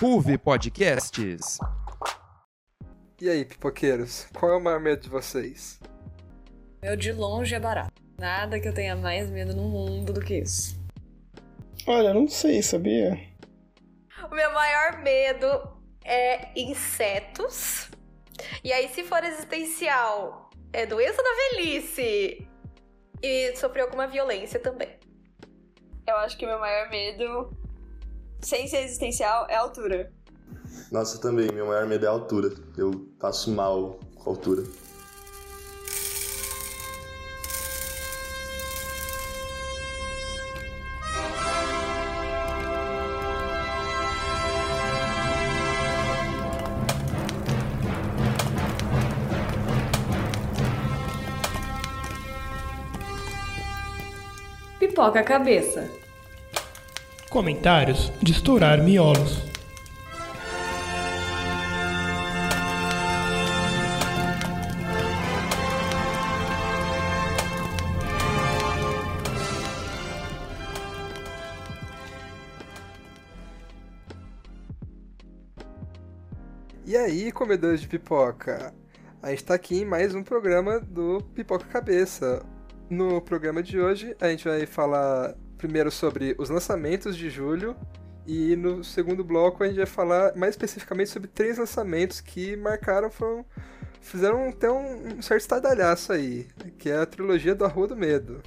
[0.00, 1.58] Ruve Podcasts.
[3.20, 5.78] E aí, pipoqueiros, qual é o maior medo de vocês?
[6.82, 7.92] Meu de longe é barato.
[8.18, 10.82] Nada que eu tenha mais medo no mundo do que isso.
[11.86, 13.12] Olha, não sei, sabia?
[14.24, 15.46] O meu maior medo
[16.02, 17.90] é insetos.
[18.64, 22.48] E aí, se for existencial, é doença da velhice.
[23.22, 24.98] E sofrer alguma violência também.
[26.08, 27.54] Eu acho que o meu maior medo,
[28.42, 30.12] sem ser existencial, é a altura.
[30.90, 32.52] Nossa, também, meu maior medo é a altura.
[32.76, 34.64] Eu passo mal com a altura.
[54.78, 55.99] Pipoca a cabeça.
[57.30, 59.38] Comentários de estourar miolos.
[76.84, 78.74] E aí, comedores de pipoca?
[79.22, 82.44] A gente tá aqui em mais um programa do Pipoca Cabeça.
[82.90, 87.76] No programa de hoje, a gente vai falar primeiro sobre os lançamentos de julho
[88.26, 93.10] e no segundo bloco a gente vai falar mais especificamente sobre três lançamentos que marcaram,
[93.10, 93.44] foram,
[94.00, 96.46] fizeram até um, um certo estadalhaço aí,
[96.78, 98.40] que é a trilogia do Rua do Medo.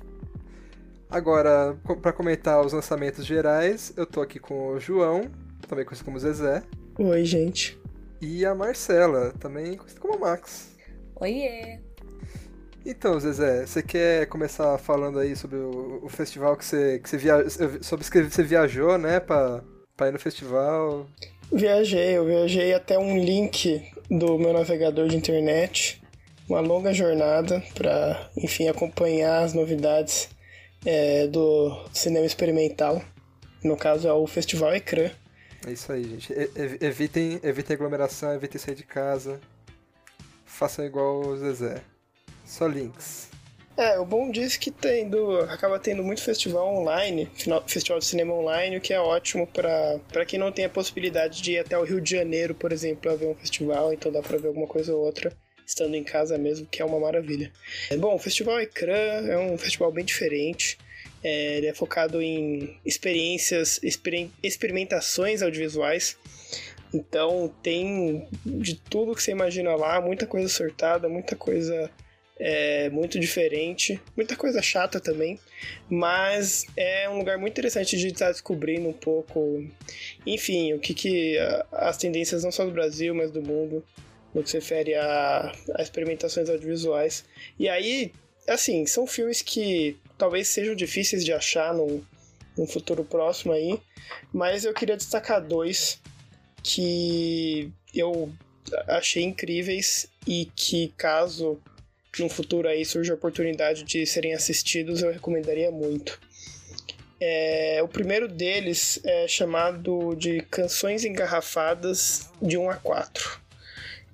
[1.07, 5.29] Agora, para comentar os lançamentos gerais, eu tô aqui com o João,
[5.67, 6.63] também conhecido como Zezé,
[6.97, 7.79] Oi, gente.
[8.19, 10.75] e a Marcela, também conhecida como Max.
[11.15, 11.79] Oiê!
[12.85, 17.17] Então, Zezé, você quer começar falando aí sobre o, o festival que você, que você
[17.17, 17.49] via,
[17.81, 19.63] sobre que você viajou, né, pra,
[19.95, 21.07] pra ir no festival?
[21.51, 26.01] Viajei, eu viajei até um link do meu navegador de internet.
[26.49, 30.29] Uma longa jornada para, enfim, acompanhar as novidades
[30.85, 33.01] é, do cinema experimental.
[33.63, 35.09] No caso, é o Festival Ecrã.
[35.65, 36.33] É isso aí, gente.
[36.33, 39.39] Ev- evitem, evitem aglomeração, evitem sair de casa.
[40.45, 41.81] Façam igual o Zezé.
[42.45, 43.29] Só links.
[43.75, 47.27] É, o bom disso é que tendo, acaba tendo muito festival online,
[47.65, 51.53] festival de cinema online, o que é ótimo pra quem não tem a possibilidade de
[51.53, 54.37] ir até o Rio de Janeiro, por exemplo, pra ver um festival, então dá pra
[54.37, 57.51] ver alguma coisa ou outra estando em casa mesmo, que é uma maravilha.
[57.89, 60.77] É, bom, o Festival Ecrã é um festival bem diferente.
[61.23, 66.17] É, ele é focado em experiências, experim- experimentações audiovisuais.
[66.93, 71.89] Então tem de tudo que você imagina lá, muita coisa sortada, muita coisa
[72.45, 75.39] é muito diferente, muita coisa chata também,
[75.89, 79.65] mas é um lugar muito interessante de estar descobrindo um pouco,
[80.27, 81.37] enfim, o que, que
[81.71, 83.81] as tendências não só do Brasil, mas do mundo,
[84.33, 87.23] no que se refere a, a experimentações audiovisuais.
[87.57, 88.11] E aí,
[88.45, 92.03] assim, são filmes que talvez sejam difíceis de achar num,
[92.57, 93.79] num futuro próximo aí,
[94.33, 96.01] mas eu queria destacar dois
[96.61, 98.29] que eu
[98.89, 101.57] achei incríveis e que caso
[102.21, 106.19] no futuro aí surge a oportunidade de serem assistidos, eu recomendaria muito.
[107.19, 113.41] É, o primeiro deles é chamado de Canções Engarrafadas de 1 a 4,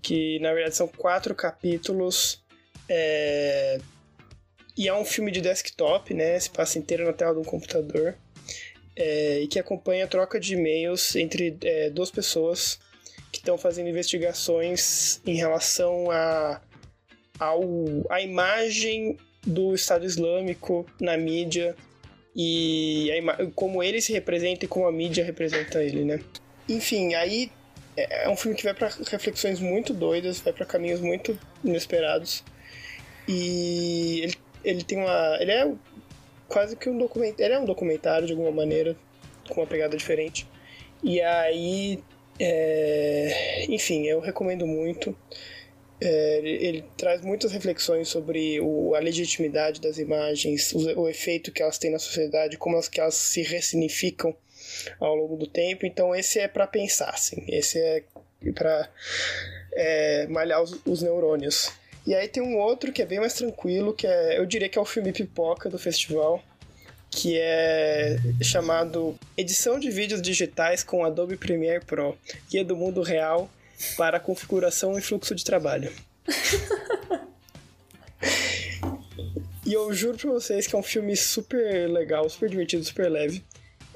[0.01, 2.41] que na verdade são quatro capítulos.
[2.87, 3.79] é,
[4.77, 6.39] e é um filme de desktop, né?
[6.39, 8.15] Se passa inteiro na tela de um computador.
[8.95, 12.79] é, e que acompanha a troca de e-mails entre é, duas pessoas
[13.31, 16.61] que estão fazendo investigações em relação a
[17.39, 17.63] ao,
[18.09, 21.75] a imagem do Estado Islâmico na mídia
[22.35, 23.09] e
[23.55, 26.19] como ele se representa e como a mídia representa ele, né?
[26.67, 27.51] Enfim, aí
[27.97, 32.43] é é um filme que vai para reflexões muito doidas, vai para caminhos muito inesperados
[33.27, 35.71] e ele, ele tem uma, ele é
[36.47, 38.95] quase que um documentário, ele é um documentário de alguma maneira
[39.47, 40.47] com uma pegada diferente
[41.03, 42.03] e aí
[42.39, 45.15] é, enfim, eu recomendo muito.
[46.01, 51.51] É, ele, ele traz muitas reflexões sobre o- a legitimidade das imagens, o, o efeito
[51.51, 54.33] que elas têm na sociedade, como elas, que elas se ressignificam
[54.99, 55.85] ao longo do tempo.
[55.85, 57.43] Então esse é para pensar, assim.
[57.49, 58.03] Esse é
[58.53, 58.89] para
[60.29, 61.71] malhar os, os neurônios.
[62.07, 64.77] E aí tem um outro que é bem mais tranquilo, que é, eu diria que
[64.77, 66.41] é o filme Pipoca do festival,
[67.11, 72.17] que é chamado Edição de Vídeos Digitais com Adobe Premiere Pro,
[72.49, 73.49] Guia do Mundo Real
[73.95, 75.91] para configuração e fluxo de trabalho.
[79.65, 83.43] e eu juro pra vocês que é um filme super legal, super divertido, super leve.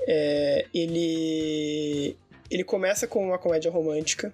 [0.08, 2.18] É, ele
[2.50, 4.34] ele começa com uma comédia romântica,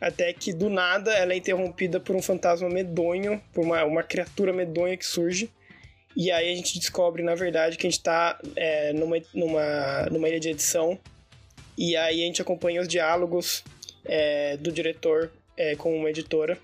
[0.00, 4.52] até que do nada ela é interrompida por um fantasma medonho, por uma, uma criatura
[4.52, 5.50] medonha que surge.
[6.16, 10.28] E aí a gente descobre, na verdade, que a gente tá é, numa, numa, numa
[10.28, 10.98] ilha de edição.
[11.76, 13.62] E aí a gente acompanha os diálogos
[14.08, 16.58] é, do diretor é, com uma editora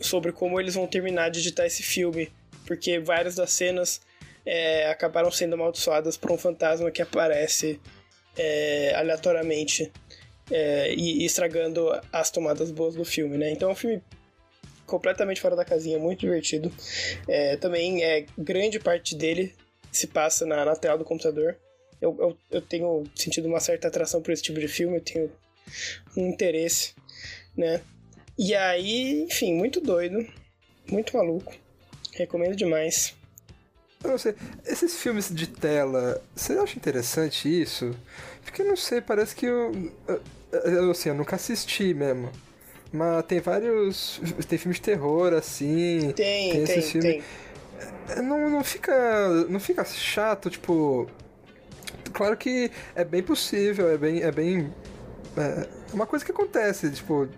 [0.00, 2.30] sobre como eles vão terminar de editar esse filme.
[2.66, 4.00] Porque várias das cenas
[4.46, 7.80] é, acabaram sendo amaldiçoadas por um fantasma que aparece
[8.36, 9.90] é, aleatoriamente
[10.50, 13.50] é, e, e estragando as tomadas boas do filme, né?
[13.50, 14.02] Então é um filme
[14.86, 16.72] completamente fora da casinha, muito divertido.
[17.28, 19.54] É, também é grande parte dele
[19.90, 21.56] se passa na, na tela do computador.
[22.00, 25.30] Eu, eu, eu, tenho sentido uma certa atração por esse tipo de filme, eu tenho
[26.16, 26.94] um interesse,
[27.56, 27.80] né?
[28.38, 30.26] E aí, enfim, muito doido,
[30.90, 31.54] muito maluco.
[32.14, 33.14] Recomendo demais.
[34.02, 34.34] Eu não sei,
[34.66, 37.94] esses filmes de tela, você acha interessante isso?
[38.42, 39.92] Porque eu não sei, parece que eu.
[40.50, 42.32] Eu, assim, eu nunca assisti mesmo.
[42.92, 44.20] Mas tem vários.
[44.48, 46.12] Tem filmes de terror, assim.
[46.16, 46.82] Tem, tem, tem.
[46.82, 47.22] Filmes...
[48.06, 48.22] tem.
[48.22, 49.28] Não, não fica.
[49.48, 51.08] Não fica chato, tipo.
[52.12, 54.22] Claro que é bem possível, é bem.
[54.22, 54.72] É bem.
[55.36, 57.28] É uma coisa que acontece, tipo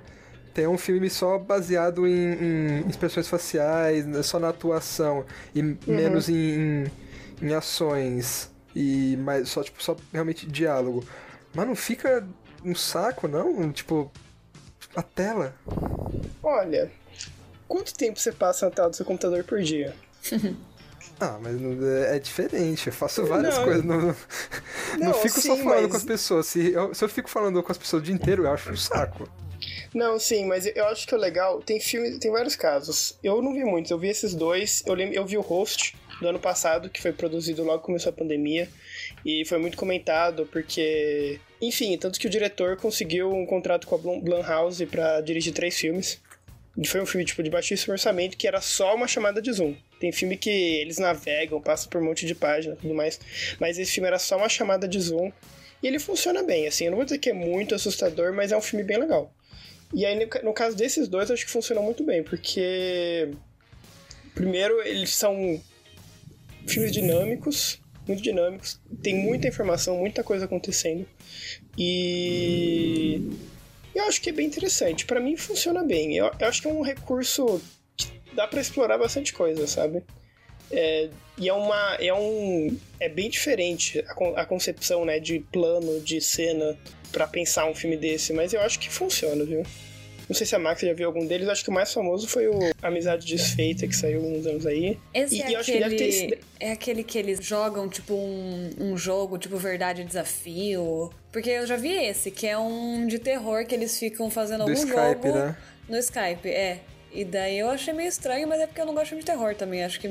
[0.53, 2.35] tem um filme só baseado em,
[2.83, 5.25] em expressões faciais, só na atuação,
[5.55, 5.79] e uhum.
[5.87, 6.93] menos em, em,
[7.41, 11.05] em, ações, e mais, só, tipo, só realmente diálogo.
[11.55, 12.27] Mas não fica
[12.65, 13.73] um saco, não?
[13.73, 14.11] Tipo,
[14.95, 15.55] a tela.
[16.43, 16.91] Olha,
[17.67, 19.95] quanto tempo você passa na tela do seu computador por dia?
[21.23, 21.55] Ah, mas
[22.09, 23.85] é diferente, eu faço várias não, coisas.
[23.85, 24.17] Não, não,
[24.99, 25.91] não fico sim, só falando mas...
[25.93, 26.47] com as pessoas.
[26.47, 28.77] Se eu, se eu fico falando com as pessoas o dia inteiro, eu acho um
[28.77, 29.31] saco.
[29.95, 31.63] Não, sim, mas eu acho que é legal.
[31.63, 33.17] Tem filme, tem vários casos.
[33.23, 34.83] Eu não vi muitos, eu vi esses dois.
[34.85, 38.11] Eu, lembro, eu vi o Host do ano passado, que foi produzido logo que começou
[38.11, 38.69] a pandemia.
[39.25, 41.39] E foi muito comentado, porque.
[41.61, 46.21] Enfim, tanto que o diretor conseguiu um contrato com a Blumhouse para dirigir três filmes.
[46.87, 49.75] Foi um filme tipo de baixíssimo orçamento que era só uma chamada de zoom.
[50.01, 53.21] Tem filme que eles navegam, passam por um monte de página e tudo mais.
[53.61, 55.31] Mas esse filme era só uma chamada de zoom.
[55.83, 56.85] E ele funciona bem, assim.
[56.85, 59.35] Eu não vou dizer que é muito assustador, mas é um filme bem legal.
[59.93, 63.31] E aí, no caso desses dois, acho que funcionou muito bem, porque.
[64.35, 65.61] Primeiro, eles são
[66.67, 67.79] filmes dinâmicos,
[68.09, 71.07] muito dinâmicos, tem muita informação, muita coisa acontecendo.
[71.77, 73.29] E.
[73.95, 75.05] Eu acho que é bem interessante.
[75.05, 76.17] para mim, funciona bem.
[76.17, 77.61] Eu, eu, acho que é um recurso
[77.97, 80.03] que dá para explorar bastante coisa, sabe?
[80.71, 81.97] É, e é uma.
[81.97, 82.77] É um.
[82.99, 86.79] É bem diferente a, a concepção, né, de plano, de cena
[87.11, 89.63] para pensar um filme desse, mas eu acho que funciona, viu?
[90.33, 92.49] Não sei se a Max já viu algum deles, acho que o mais famoso foi
[92.49, 94.99] o Amizade Desfeita, que saiu uns anos aí.
[95.13, 96.41] Esse e, é, e aquele, ter...
[96.59, 101.11] é aquele que eles jogam, tipo, um, um jogo, tipo, Verdade Desafio.
[101.31, 104.71] Porque eu já vi esse, que é um de terror que eles ficam fazendo Do
[104.71, 105.57] algum Skype, jogo né?
[105.87, 106.81] no Skype, é.
[107.13, 109.85] E daí eu achei meio estranho, mas é porque eu não gosto de terror também.
[109.85, 110.09] Acho que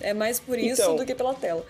[0.00, 1.64] é mais por isso então, do que pela tela.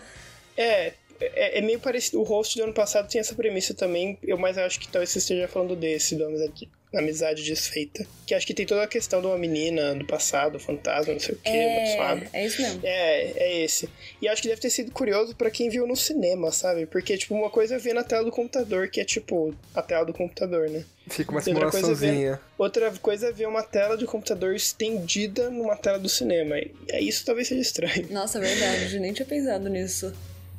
[0.56, 2.19] É, é, é, meio parecido.
[2.19, 5.10] O host do ano passado tinha essa premissa também, eu, mas eu acho que talvez
[5.10, 6.70] você esteja falando desse, do Amizade,
[7.00, 8.06] amizade desfeita.
[8.26, 11.35] Que acho que tem toda a questão de uma menina do passado, fantasma, não sei
[11.35, 12.81] o que, é, É isso mesmo.
[12.82, 13.88] É, é esse.
[14.20, 16.87] E acho que deve ter sido curioso para quem viu no cinema, sabe?
[16.87, 20.05] Porque, tipo, uma coisa é ver na tela do computador, que é tipo a tela
[20.05, 20.85] do computador, né?
[21.09, 22.40] Fica uma simulaçãozinha.
[22.57, 26.57] Outra coisa é ver uma tela de computador estendida numa tela do cinema.
[26.59, 28.09] E isso talvez seja estranho.
[28.11, 28.99] Nossa, verdade.
[28.99, 30.14] Nem tinha pensado nisso.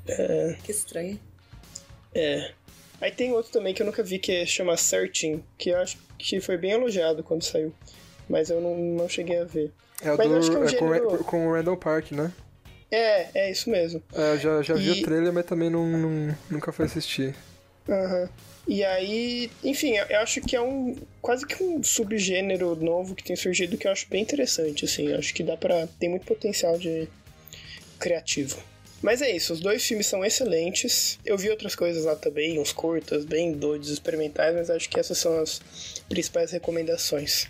[0.08, 0.56] É.
[0.64, 1.20] Que estranho.
[2.14, 2.52] É.
[3.02, 6.40] Aí tem outro também que eu nunca vi que chama Searching, que eu acho que
[6.40, 7.74] foi bem elogiado quando saiu.
[8.30, 9.72] Mas eu não, não cheguei a ver.
[10.02, 11.18] É o mas do, acho que é, um é gênero...
[11.18, 12.32] com, com o Randall Park, né?
[12.92, 14.02] É, é isso mesmo.
[14.14, 17.36] É, eu já, já vi o trailer, mas também não, não, nunca fui assistir.
[17.88, 18.22] Aham.
[18.22, 18.30] Uhum.
[18.68, 23.36] E aí, enfim, eu acho que é um quase que um subgênero novo que tem
[23.36, 25.10] surgido que eu acho bem interessante, assim.
[25.10, 27.08] Eu acho que dá para tem muito potencial de
[28.00, 28.58] criativo.
[29.02, 31.20] Mas é isso, os dois filmes são excelentes.
[31.26, 35.18] Eu vi outras coisas lá também, uns curtas, bem doidos, experimentais, mas acho que essas
[35.18, 35.62] são as
[36.10, 37.48] principais recomendações.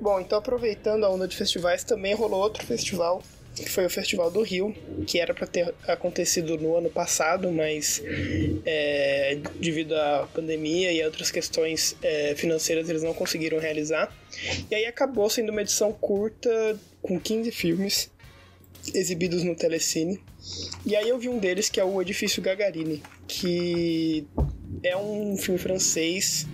[0.00, 3.22] Bom, então aproveitando a onda de festivais, também rolou outro festival,
[3.54, 4.74] que foi o Festival do Rio,
[5.06, 8.02] que era para ter acontecido no ano passado, mas
[8.64, 14.14] é, devido à pandemia e outras questões é, financeiras eles não conseguiram realizar.
[14.70, 18.10] E aí acabou sendo uma edição curta com 15 filmes
[18.94, 20.20] exibidos no Telecine.
[20.84, 24.26] E aí eu vi um deles que é o Edifício Gagarini, que
[24.82, 26.46] é um filme francês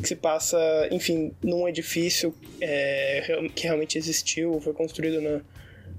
[0.00, 0.58] que se passa,
[0.90, 5.40] enfim, num edifício é, que realmente existiu, foi construído na,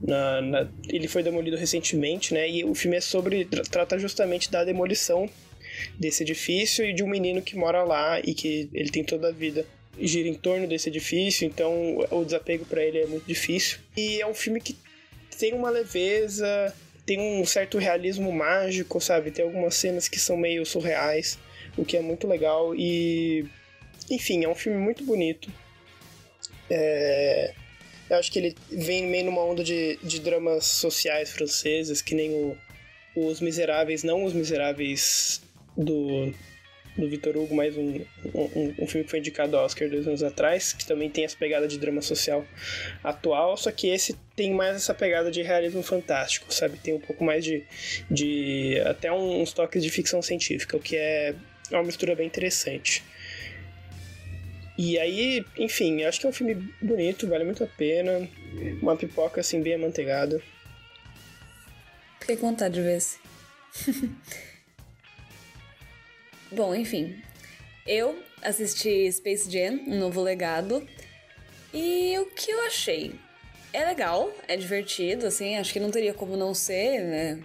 [0.02, 2.50] na, na, ele foi demolido recentemente, né?
[2.50, 5.30] E o filme é sobre trata justamente da demolição
[6.00, 9.32] desse edifício e de um menino que mora lá e que ele tem toda a
[9.32, 9.66] vida
[10.00, 13.80] gira em torno desse edifício, então o desapego para ele é muito difícil.
[13.96, 14.76] E é um filme que
[15.38, 16.74] tem uma leveza,
[17.06, 19.32] tem um certo realismo mágico, sabe?
[19.32, 21.38] Tem algumas cenas que são meio surreais,
[21.78, 23.46] o que é muito legal e
[24.10, 25.50] enfim, é um filme muito bonito.
[26.70, 27.54] É...
[28.10, 32.32] Eu acho que ele vem meio numa onda de, de dramas sociais franceses, que nem
[32.32, 32.58] o,
[33.16, 35.42] Os Miseráveis, não Os Miseráveis
[35.76, 36.32] do,
[36.98, 38.02] do Victor Hugo, mas um,
[38.34, 41.36] um, um, filme que foi indicado ao Oscar dois anos atrás, que também tem essa
[41.36, 42.46] pegada de drama social
[43.04, 46.78] atual, só que esse tem mais essa pegada de realismo fantástico, sabe?
[46.78, 47.64] Tem um pouco mais de.
[48.10, 51.36] de até uns toques de ficção científica, o que é
[51.72, 53.04] uma mistura bem interessante.
[54.78, 58.28] E aí, enfim, acho que é um filme bonito, vale muito a pena.
[58.82, 60.42] Uma pipoca assim, bem amanteigada.
[62.20, 63.18] Fiquei com vontade de ver esse.
[66.52, 67.22] Bom, enfim.
[67.88, 70.88] Eu assisti Space Jam, um novo legado.
[71.74, 73.16] E o que eu achei?
[73.74, 77.44] É legal, é divertido, assim, acho que não teria como não ser, né?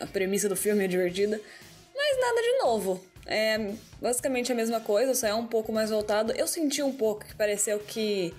[0.00, 1.40] A premissa do filme é divertida.
[1.94, 3.04] Mas nada de novo.
[3.26, 3.72] É
[4.02, 6.32] basicamente a mesma coisa, só é um pouco mais voltado.
[6.32, 8.34] Eu senti um pouco que pareceu que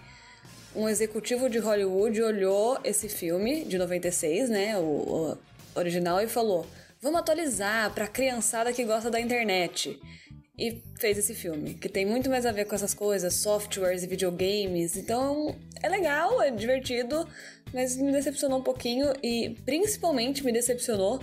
[0.76, 5.38] um executivo de Hollywood olhou esse filme de 96, né, o, o
[5.74, 6.68] original, e falou:
[7.06, 10.00] vamos atualizar pra criançada que gosta da internet.
[10.58, 14.08] E fez esse filme, que tem muito mais a ver com essas coisas, softwares e
[14.08, 14.98] videogames.
[14.98, 17.28] Então é legal, é divertido,
[17.72, 21.22] mas me decepcionou um pouquinho e principalmente me decepcionou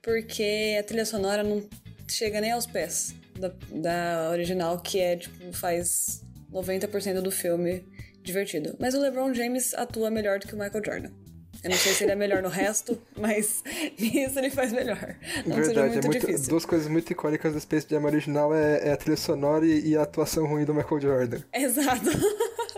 [0.00, 1.68] porque a trilha sonora não
[2.08, 7.84] chega nem aos pés da, da original, que é, tipo, faz 90% do filme
[8.22, 8.76] divertido.
[8.78, 11.29] Mas o LeBron James atua melhor do que o Michael Jordan.
[11.62, 13.62] Eu não sei se ele é melhor no resto, mas
[13.98, 15.16] nisso ele faz melhor.
[15.46, 16.48] Não Verdade, seja muito, é muito difícil.
[16.48, 19.96] duas coisas muito icônicas do Space Jam original é, é a trilha sonora e, e,
[19.96, 21.42] a atuação ruim do Michael Jordan.
[21.52, 22.10] Exato.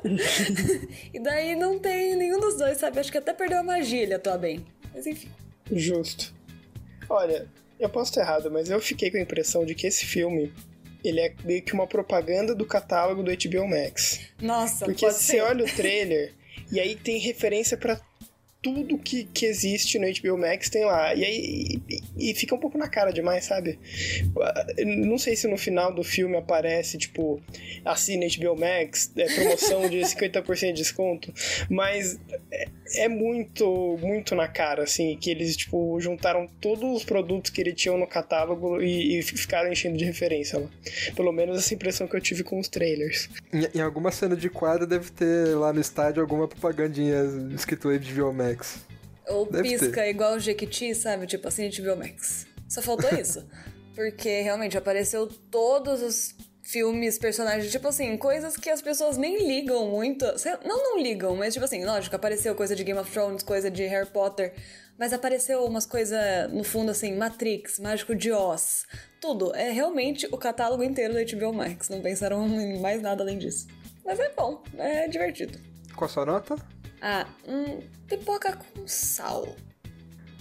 [1.14, 2.98] e daí não tem nenhum dos dois, sabe?
[2.98, 4.64] Acho que até perdeu a magia ele atuar bem.
[4.92, 5.28] Mas enfim.
[5.70, 6.34] Justo.
[7.08, 7.46] Olha,
[7.78, 10.52] eu posso estar errado, mas eu fiquei com a impressão de que esse filme
[11.04, 14.20] ele é meio que uma propaganda do catálogo do HBO Max.
[14.40, 15.40] Nossa, Porque pode você ser.
[15.42, 16.32] olha o trailer
[16.70, 18.00] e aí tem referência pra
[18.62, 21.14] tudo que, que existe no HBO Max tem lá.
[21.14, 21.80] E aí
[22.16, 23.78] e, e fica um pouco na cara demais, sabe?
[24.86, 27.42] Não sei se no final do filme aparece, tipo,
[27.84, 31.32] assina HBO Max, é promoção de 50% de desconto,
[31.68, 32.18] mas
[32.50, 37.60] é, é muito, muito na cara, assim, que eles, tipo, juntaram todos os produtos que
[37.60, 40.68] eles tinham no catálogo e, e ficaram enchendo de referência lá.
[41.16, 43.28] Pelo menos essa impressão que eu tive com os trailers.
[43.52, 47.22] Em, em alguma cena de quadra deve ter lá no estádio alguma propagandinha
[47.54, 48.51] escrito HBO Max.
[49.28, 51.26] Ou Deve pisca igual o Jequiti, sabe?
[51.26, 52.46] Tipo assim, HBO Max.
[52.68, 53.46] Só faltou isso.
[53.94, 59.90] Porque realmente apareceu todos os filmes, personagens, tipo assim, coisas que as pessoas nem ligam
[59.90, 60.24] muito.
[60.64, 63.84] Não, não ligam, mas tipo assim, lógico, apareceu coisa de Game of Thrones, coisa de
[63.84, 64.54] Harry Potter.
[64.98, 66.18] Mas apareceu umas coisas,
[66.52, 68.84] no fundo, assim, Matrix, Mágico de Oz.
[69.20, 69.54] Tudo.
[69.54, 71.88] É realmente o catálogo inteiro da HBO Max.
[71.88, 73.66] Não pensaram em mais nada além disso.
[74.04, 75.58] Mas é bom, é divertido.
[75.96, 76.56] Qual a sua nota?
[77.04, 79.56] Ah, hum, pipoca com sal.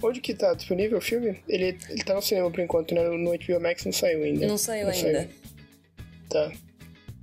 [0.00, 1.42] Onde que tá disponível o filme?
[1.48, 3.02] Ele, ele tá no cinema por enquanto, né?
[3.08, 4.46] No HBO Max não saiu ainda.
[4.46, 5.28] Não saiu ainda.
[6.30, 6.52] Tá.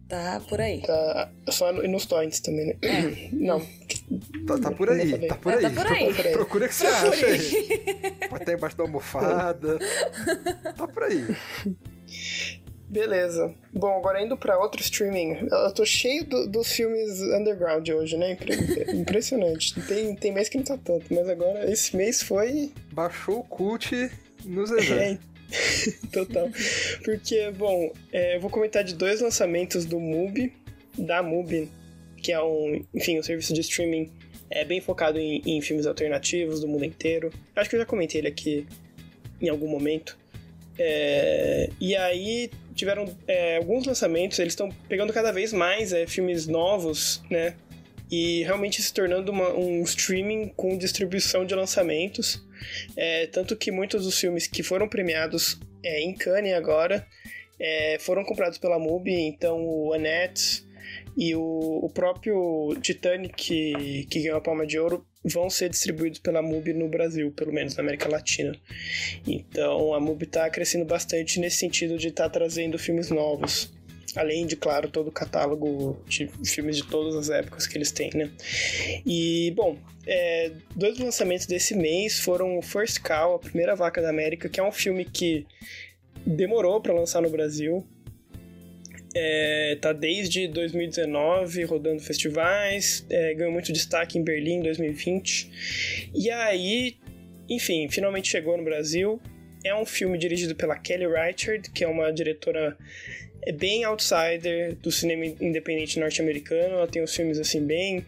[0.10, 0.81] Tá por aí.
[0.81, 2.75] Tá só no, nos torrents também, né?
[3.31, 3.60] Não.
[4.48, 5.62] Tá, tá por aí, Não tá por É, aí.
[5.62, 6.31] tá por aí.
[6.34, 7.39] Procura o que você acha aí.
[8.27, 9.77] Pode estar embaixo da almofada.
[10.75, 11.25] tá por aí.
[12.89, 13.53] Beleza.
[13.72, 15.48] Bom, agora indo pra outro streaming.
[15.51, 18.31] Eu tô cheio do- dos filmes underground hoje, né?
[18.34, 18.55] Impre-
[18.98, 19.79] Impressionante.
[19.81, 24.10] Tem, tem mês que não tá tanto, mas agora esse mês foi Baixou o cult
[24.43, 25.19] no Zezé.
[25.51, 26.50] É, total.
[27.05, 30.51] Porque, bom, é, eu vou comentar de dois lançamentos do MUBI,
[30.98, 31.69] da MUBI,
[32.17, 34.12] que é um, enfim, um serviço de streaming
[34.50, 37.31] é, bem focado em, em filmes alternativos do mundo inteiro.
[37.55, 38.65] Acho que eu já comentei ele aqui
[39.39, 40.17] em algum momento.
[40.77, 46.48] É, e aí tiveram é, alguns lançamentos, eles estão pegando cada vez mais é, filmes
[46.48, 47.55] novos, né?
[48.12, 52.43] E realmente se tornando uma- um streaming com distribuição de lançamentos.
[52.98, 57.05] É, tanto que muitos dos filmes que foram premiados é, em Cannes agora
[57.59, 60.63] é, foram comprados pela MUBI, então o Annette
[61.20, 66.20] e o, o próprio Titanic, que, que ganhou a Palma de Ouro, vão ser distribuídos
[66.20, 68.56] pela MUBI no Brasil, pelo menos na América Latina.
[69.28, 73.70] Então a MUBI está crescendo bastante nesse sentido de estar trazendo filmes novos.
[74.16, 78.12] Além de, claro, todo o catálogo de filmes de todas as épocas que eles têm,
[78.16, 78.32] né?
[79.06, 84.10] E, bom, é, dois lançamentos desse mês foram o First Cow, a primeira vaca da
[84.10, 85.46] América, que é um filme que
[86.26, 87.86] demorou para lançar no Brasil.
[89.22, 96.10] É, tá desde 2019 rodando festivais, é, ganhou muito destaque em Berlim em 2020.
[96.16, 96.96] E aí,
[97.50, 99.20] enfim, finalmente chegou no Brasil.
[99.66, 102.78] É um filme dirigido pela Kelly Reichardt, que é uma diretora
[103.42, 106.76] é bem outsider do cinema independente norte-americano.
[106.76, 108.06] Ela tem uns filmes assim bem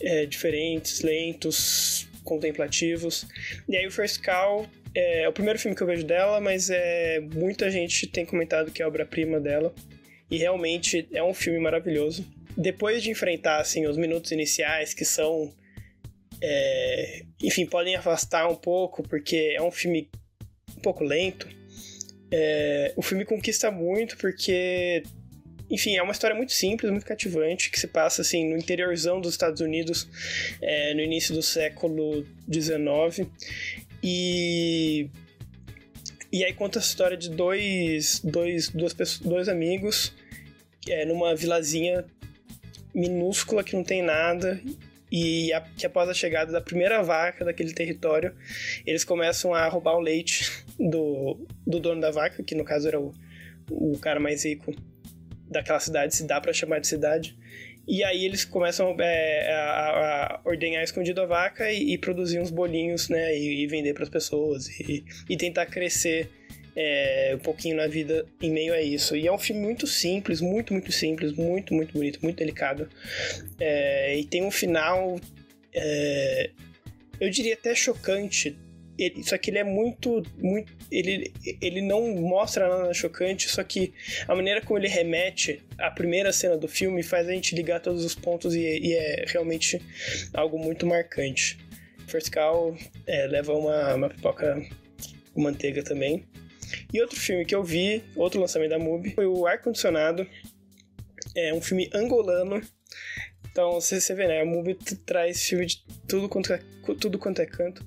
[0.00, 3.26] é, diferentes, lentos, contemplativos.
[3.68, 6.70] E aí o First Call é, é, o primeiro filme que eu vejo dela, mas
[6.70, 9.74] é muita gente tem comentado que é obra-prima dela.
[10.32, 12.26] E realmente é um filme maravilhoso.
[12.56, 15.52] Depois de enfrentar assim os minutos iniciais que são
[16.40, 20.08] é, enfim, podem afastar um pouco, porque é um filme
[20.74, 21.46] um pouco lento.
[22.30, 25.02] É, o filme conquista muito porque,
[25.70, 29.34] enfim, é uma história muito simples, muito cativante, que se passa assim no interiorzão dos
[29.34, 30.08] Estados Unidos
[30.62, 33.28] é, no início do século XIX.
[34.02, 35.10] E
[36.32, 40.14] e aí conta a história de dois, dois, duas dois amigos
[40.88, 42.04] é, numa vilazinha
[42.94, 44.60] minúscula que não tem nada
[45.12, 48.34] e a, que após a chegada da primeira vaca daquele território,
[48.86, 52.98] eles começam a roubar o leite do, do dono da vaca, que no caso era
[52.98, 53.12] o,
[53.70, 54.74] o cara mais rico
[55.50, 57.36] daquela cidade, se dá para chamar de cidade.
[57.86, 62.50] E aí eles começam é, a, a, ordenhar escondido a vaca e, e produzir uns
[62.50, 63.36] bolinhos, né?
[63.36, 66.30] E, e vender para as pessoas e, e tentar crescer
[66.74, 69.16] é, um pouquinho na vida em meio a isso.
[69.16, 72.88] E é um filme muito simples, muito, muito simples, muito, muito bonito, muito delicado.
[73.60, 75.18] É, e tem um final,
[75.74, 76.50] é,
[77.20, 78.56] eu diria até chocante.
[78.98, 83.92] Ele, só que ele é muito, muito ele, ele não mostra nada chocante, só que
[84.28, 88.04] a maneira como ele remete à primeira cena do filme faz a gente ligar todos
[88.04, 89.80] os pontos e, e é realmente
[90.34, 91.58] algo muito marcante.
[92.06, 92.76] First Call
[93.06, 94.62] é, leva uma, uma pipoca
[95.32, 96.22] com manteiga também.
[96.92, 100.26] E outro filme que eu vi, outro lançamento da MUBI, foi o Ar Condicionado.
[101.36, 102.60] É um filme angolano.
[103.50, 104.40] Então, você, você vê, né?
[104.40, 106.60] A MUBI traz filme de tudo quanto é,
[107.00, 107.86] tudo quanto é canto.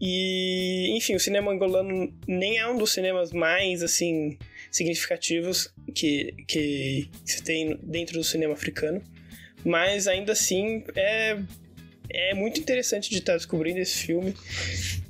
[0.00, 4.38] E, enfim, o cinema angolano nem é um dos cinemas mais, assim,
[4.70, 9.02] significativos que, que se tem dentro do cinema africano.
[9.64, 11.38] Mas, ainda assim, é
[12.10, 14.34] é muito interessante de estar descobrindo esse filme.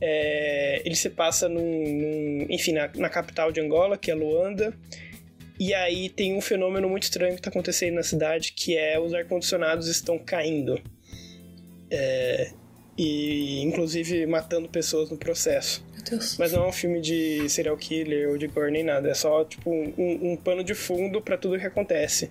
[0.07, 4.77] É, ele se passa num, num enfim, na, na, capital de Angola, que é Luanda.
[5.59, 9.15] E aí tem um fenômeno muito estranho que está acontecendo na cidade, que é os
[9.15, 10.79] ar-condicionados estão caindo.
[11.91, 12.51] É,
[12.99, 15.83] e inclusive matando pessoas no processo.
[16.39, 19.09] Mas não é um filme de serial killer ou de gore nem nada.
[19.09, 22.31] É só tipo um, um pano de fundo para tudo que acontece.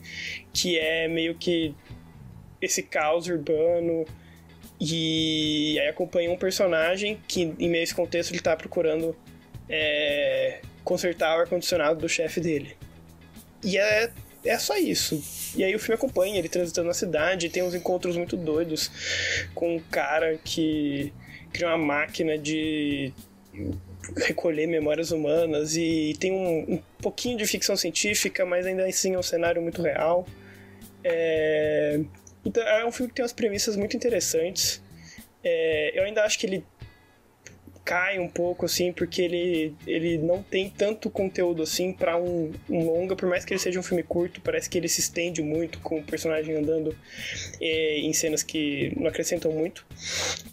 [0.54, 1.74] Que é meio que
[2.62, 4.06] esse caos urbano
[4.86, 9.16] e aí acompanha um personagem que, em meio a esse contexto, ele tá procurando
[9.70, 12.76] é, consertar o ar-condicionado do chefe dele.
[13.64, 14.12] E é,
[14.44, 15.24] é só isso.
[15.56, 18.92] E aí o filme acompanha ele transitando na cidade, tem uns encontros muito doidos
[19.56, 21.14] com um cara que
[21.54, 23.14] cria uma máquina de
[24.18, 29.20] recolher memórias humanas e tem um, um pouquinho de ficção científica, mas ainda assim é
[29.20, 30.28] um cenário muito real.
[31.04, 32.02] É,
[32.46, 34.82] então, é um filme que tem umas premissas muito interessantes.
[35.44, 36.66] É, eu ainda acho que ele
[37.84, 42.86] cai um pouco, assim, porque ele, ele não tem tanto conteúdo, assim, para um, um,
[42.86, 45.80] longa, por mais que ele seja um filme curto, parece que ele se estende muito
[45.80, 46.96] com o personagem andando
[47.60, 49.86] é, em cenas que não acrescentam muito.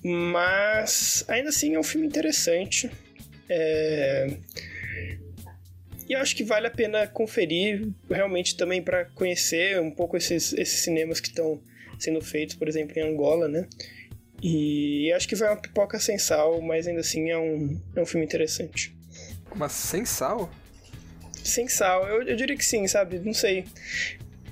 [0.02, 2.90] Mas, ainda assim, é um filme interessante.
[3.48, 4.36] É...
[6.08, 10.52] E eu acho que vale a pena conferir, realmente, também para conhecer um pouco esses,
[10.54, 11.60] esses cinemas que estão
[12.00, 13.68] sendo feitos, por exemplo, em Angola, né?
[14.42, 18.06] E acho que vai uma pipoca sem sal, mas ainda assim é um, é um
[18.06, 18.94] filme interessante.
[19.54, 20.50] Mas sem sal?
[21.44, 23.18] Sem sal, eu, eu diria que sim, sabe?
[23.18, 23.64] Não sei.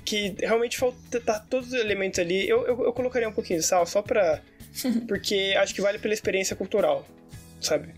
[0.05, 2.47] Que realmente falta tá todos os elementos ali.
[2.47, 4.41] Eu, eu, eu colocaria um pouquinho de sal só pra.
[5.07, 7.07] porque acho que vale pela experiência cultural,
[7.59, 7.93] sabe?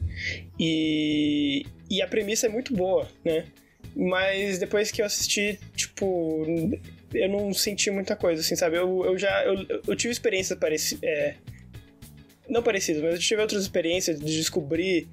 [0.58, 3.46] E, e a premissa é muito boa, né?
[3.94, 6.46] Mas depois que eu assisti, tipo,
[7.14, 8.78] eu não senti muita coisa, assim, sabe?
[8.78, 9.44] Eu, eu já.
[9.44, 11.04] Eu, eu tive experiências parecidas.
[11.04, 11.36] É,
[12.50, 15.08] não parecidas, mas eu tive outras experiências de descobrir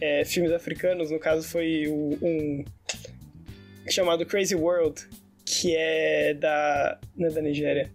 [0.00, 1.10] é, filmes africanos.
[1.10, 2.64] No caso, foi o, um.
[3.88, 5.06] chamado Crazy World,
[5.44, 6.98] que é da.
[7.16, 7.90] Não é da Nigéria.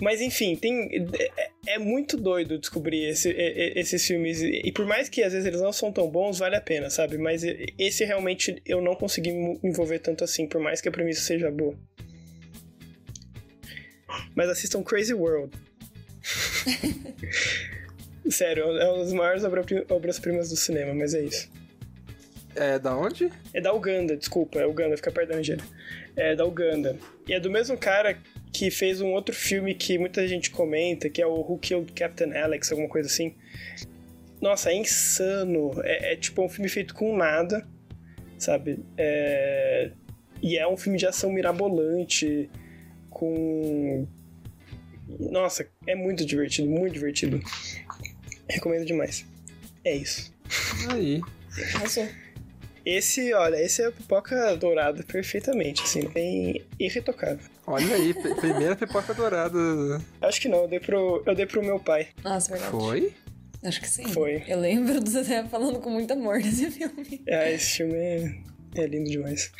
[0.00, 4.42] Mas enfim, tem, é, é muito doido descobrir esse, esses filmes.
[4.42, 7.16] E por mais que às vezes eles não são tão bons, vale a pena, sabe?
[7.16, 7.42] Mas
[7.78, 11.50] esse realmente eu não consegui me envolver tanto assim, por mais que a premissa seja
[11.50, 11.78] boa.
[14.34, 15.56] Mas assistam Crazy World.
[18.30, 19.42] Sério, é uma das maiores
[19.90, 21.50] obras-primas do cinema, mas é isso.
[22.56, 23.30] É da onde?
[23.52, 25.64] É da Uganda, desculpa, é Uganda, fica perto da Nigéria.
[26.16, 26.96] É da Uganda.
[27.26, 28.16] E é do mesmo cara
[28.52, 32.32] que fez um outro filme que muita gente comenta, que é o Who Killed Captain
[32.32, 33.34] Alex, alguma coisa assim.
[34.40, 35.72] Nossa, é insano.
[35.82, 37.66] É, é tipo um filme feito com nada,
[38.38, 38.78] sabe?
[38.96, 39.90] É...
[40.40, 42.48] E é um filme de ação mirabolante,
[43.14, 44.06] com.
[45.18, 47.40] Nossa, é muito divertido, muito divertido.
[48.48, 49.24] Recomendo demais.
[49.82, 50.34] É isso.
[50.90, 51.22] Aí.
[51.74, 52.06] Arrasou.
[52.84, 57.48] Esse, olha, esse é a pipoca dourada perfeitamente, assim, bem irretocável.
[57.66, 59.58] Olha aí, primeira pipoca dourada.
[60.20, 62.08] Acho que não, eu dei pro, eu dei pro meu pai.
[62.22, 62.70] Nossa, verdade.
[62.70, 63.14] Foi?
[63.64, 64.06] Acho que sim.
[64.08, 64.44] Foi.
[64.46, 67.22] Eu lembro do Zé falando com muito amor desse filme.
[67.26, 68.34] Ah, esse filme é,
[68.76, 69.50] é lindo demais.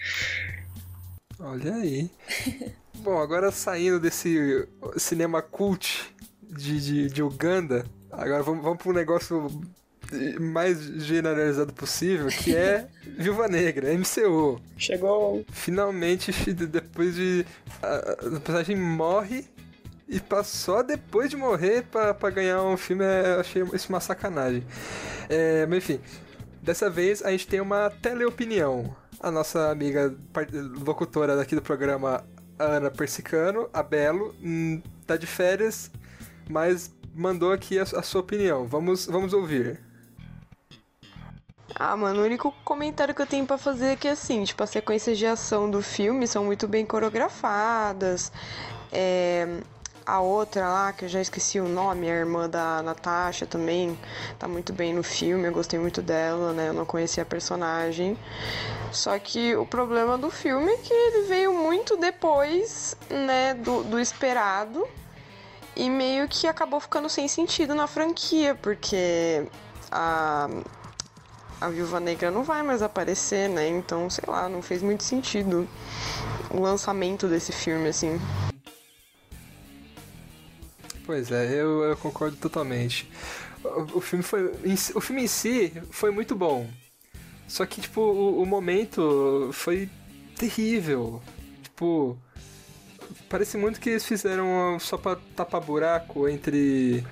[1.45, 2.11] Olha aí.
[3.01, 8.95] Bom, agora saindo desse cinema cult de, de, de Uganda, agora vamos, vamos para um
[8.95, 9.63] negócio
[10.41, 14.59] mais generalizado possível, que é Viúva Negra, MCU.
[14.79, 15.45] Chegou.
[15.53, 17.45] Finalmente, depois de.
[17.83, 19.45] A, a personagem morre
[20.09, 24.65] e passou depois de morrer pra ganhar um filme, é, eu achei isso uma sacanagem.
[25.29, 26.01] É, mas enfim,
[26.63, 28.97] dessa vez a gente tem uma teleopinião.
[29.25, 30.15] A nossa amiga
[30.85, 32.23] locutora daqui do programa,
[32.59, 35.91] Ana Persicano, a Belo, hum, tá de férias,
[36.47, 38.67] mas mandou aqui a, a sua opinião.
[38.67, 39.81] Vamos, vamos ouvir.
[41.75, 44.69] Ah, mano, o único comentário que eu tenho pra fazer é que, assim, tipo, as
[44.69, 48.31] sequências de ação do filme são muito bem coreografadas.
[48.93, 49.49] É,
[50.07, 53.99] A outra lá, que eu já esqueci o nome, a irmã da Natasha também,
[54.39, 56.69] tá muito bem no filme, eu gostei muito dela, né?
[56.69, 58.19] Eu não conhecia a personagem.
[58.93, 63.99] Só que o problema do filme é que ele veio muito depois, né, do, do
[63.99, 64.87] esperado.
[65.75, 69.47] E meio que acabou ficando sem sentido na franquia, porque
[69.91, 70.49] a,
[71.61, 73.69] a Viúva Negra não vai mais aparecer, né?
[73.69, 75.67] Então, sei lá, não fez muito sentido
[76.51, 78.21] o lançamento desse filme, assim.
[81.05, 83.09] Pois é, eu, eu concordo totalmente.
[83.63, 84.53] O, o filme foi.
[84.95, 86.69] O filme em si foi muito bom.
[87.47, 89.89] Só que, tipo, o, o momento foi
[90.37, 91.23] terrível.
[91.63, 92.19] Tipo.
[93.29, 97.05] Parece muito que eles fizeram só pra tapar buraco entre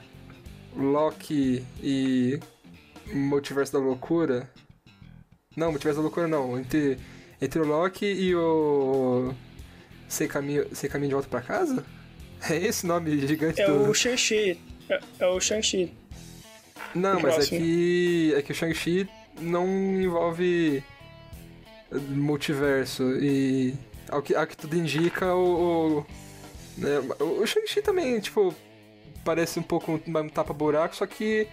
[0.74, 2.40] Loki e
[3.12, 4.50] Multiverso da Loucura.
[5.54, 6.58] Não, Multiverso da Loucura não.
[6.58, 6.98] Entre,
[7.40, 9.34] entre o Loki e o.
[10.08, 11.84] Sem caminho, sem caminho de volta pra casa?
[12.48, 14.60] É esse nome gigante É o Shang-Chi.
[14.88, 15.92] É, é o Shang-Chi.
[16.94, 18.34] Não, o mas é que.
[18.36, 19.08] É que o Shang-Chi
[19.40, 19.66] não
[20.00, 20.82] envolve
[22.08, 23.04] multiverso.
[23.18, 23.74] E.
[24.08, 25.98] Ao que, ao que tudo indica, o.
[25.98, 26.06] O,
[26.76, 28.54] né, o Shang-Chi também, tipo,
[29.24, 31.46] parece um pouco um tapa-buraco, só que.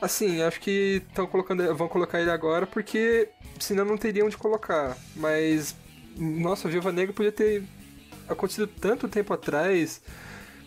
[0.00, 4.96] Assim, acho que estão colocando, vão colocar ele agora porque senão não teriam de colocar.
[5.16, 5.74] Mas.
[6.16, 7.62] Nossa, a Viúva Negra podia ter
[8.28, 10.00] acontecido tanto tempo atrás.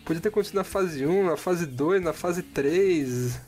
[0.04, 3.40] Podia ter acontecido na fase 1, na fase 2, na fase 3.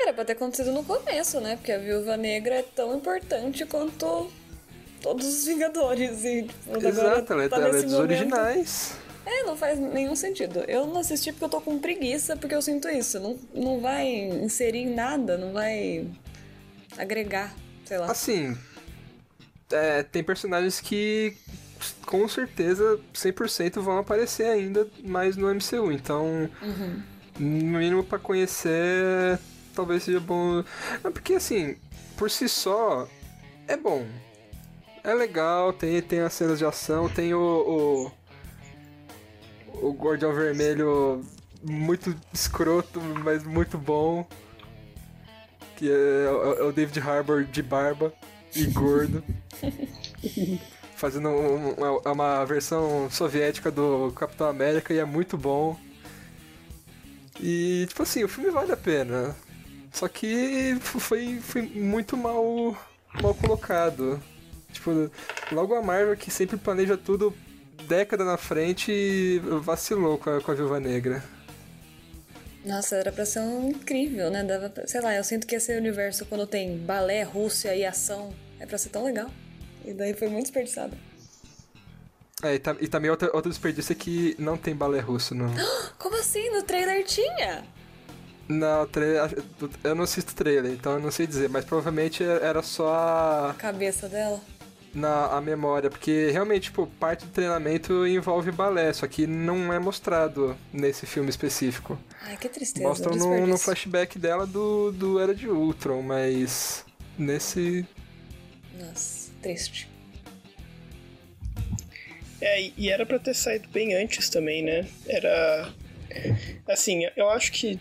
[0.00, 1.56] Era pra ter acontecido no começo, né?
[1.56, 4.30] Porque a Viúva Negra é tão importante quanto
[5.00, 6.24] todos os Vingadores.
[6.24, 8.96] E, tipo, Exato, ela é, tá ela é dos originais.
[9.24, 10.64] É, não faz nenhum sentido.
[10.66, 13.20] Eu não assisti porque eu tô com preguiça, porque eu sinto isso.
[13.20, 16.08] Não, não vai inserir em nada, não vai
[16.98, 18.10] agregar, sei lá.
[18.10, 18.56] Assim,
[19.70, 21.36] é, tem personagens que
[22.06, 25.90] com certeza 100% vão aparecer ainda mais no MCU.
[25.92, 27.02] Então, Uhum.
[27.38, 29.38] no mínimo pra conhecer,
[29.74, 30.62] talvez seja bom.
[31.02, 31.76] Não, porque assim,
[32.16, 33.08] por si só,
[33.66, 34.06] é bom.
[35.04, 38.10] É legal, tem, tem as cenas de ação, tem o.
[39.74, 41.24] O, o Guardião Vermelho
[41.62, 44.24] muito escroto, mas muito bom.
[45.76, 48.12] Que é, o- é o David Harbour de barba
[48.54, 49.24] e gordo.
[51.02, 55.76] Fazendo um- um- é uma versão soviética do Capitão América e é muito bom.
[57.40, 59.34] E, tipo assim, o filme vale a pena.
[59.92, 62.76] Só que foi, foi muito mal,
[63.20, 64.22] mal colocado.
[64.72, 65.10] Tipo,
[65.50, 67.34] logo a Marvel, que sempre planeja tudo
[67.88, 71.20] década na frente, vacilou com a, com a Viúva Negra.
[72.64, 74.44] Nossa, era pra ser um incrível, né?
[74.44, 78.32] Dava pra- sei lá, eu sinto que esse universo, quando tem balé, Rússia e ação,
[78.60, 79.28] é pra ser tão legal.
[79.84, 80.96] E daí foi muito desperdiçado.
[82.42, 85.46] É, e, tam- e também outra, outro desperdício é que não tem balé russo no,
[85.98, 86.50] Como assim?
[86.50, 87.64] No trailer tinha?
[88.90, 89.44] trailer.
[89.84, 94.08] Eu não assisto trailer, então eu não sei dizer, mas provavelmente era só a, Cabeça
[94.08, 94.40] dela.
[94.92, 99.78] na, a memória, porque realmente, tipo, parte do treinamento envolve balé, só que não é
[99.78, 101.96] mostrado nesse filme específico.
[102.22, 102.86] Ai, que tristeza.
[102.86, 106.84] Mostram no, no flashback dela do, do Era de Ultron, mas
[107.16, 107.86] nesse
[108.78, 109.88] Nossa, triste.
[112.40, 114.86] É, e era pra ter saído bem antes também, né?
[115.06, 115.72] Era.
[116.66, 117.78] Assim, eu acho que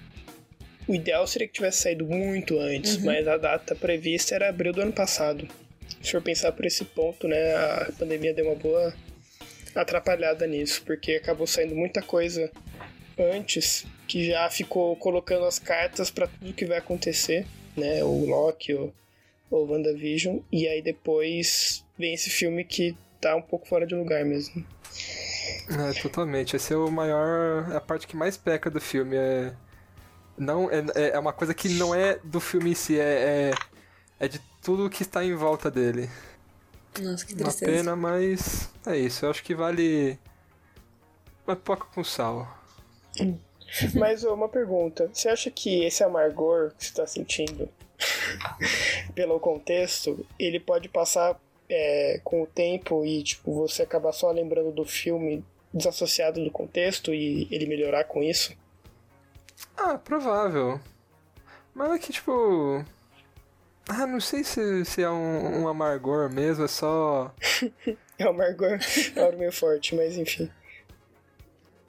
[0.87, 3.05] o ideal seria que tivesse saído muito antes, Uhum.
[3.05, 5.47] mas a data prevista era abril do ano passado.
[6.01, 8.93] Se for pensar por esse ponto, né, a pandemia deu uma boa
[9.75, 12.51] atrapalhada nisso, porque acabou saindo muita coisa
[13.17, 17.45] antes que já ficou colocando as cartas pra tudo que vai acontecer,
[17.77, 18.91] né, o Loki, o,
[19.51, 24.23] o WandaVision, e aí depois vem esse filme que tá um pouco fora de lugar
[24.25, 24.65] mesmo.
[25.69, 26.55] É, totalmente.
[26.55, 27.69] Esse é o maior.
[27.71, 29.15] É a parte que mais peca do filme.
[29.15, 29.53] É.
[30.37, 34.25] Não, é, é- é uma coisa que não é do filme em si, é, é,
[34.25, 36.09] é de tudo que está em volta dele.
[36.99, 37.71] Nossa, que Uma tristeza.
[37.71, 39.25] pena, mas é isso.
[39.25, 40.17] Eu acho que vale
[41.45, 42.47] uma pipoca com sal.
[43.97, 47.69] Mas uma pergunta: você acha que esse amargor que você tá sentindo
[49.15, 54.71] pelo contexto, ele pode passar é, com o tempo e tipo você acabar só lembrando
[54.71, 58.55] do filme desassociado do contexto e ele melhorar com isso?
[59.77, 60.79] Ah, provável.
[61.73, 62.83] Mas é que, tipo.
[63.87, 67.33] Ah, não sei se, se é um, um amargor mesmo, é só.
[68.19, 68.77] É o amargor,
[69.15, 70.47] é algo meio forte, mas enfim.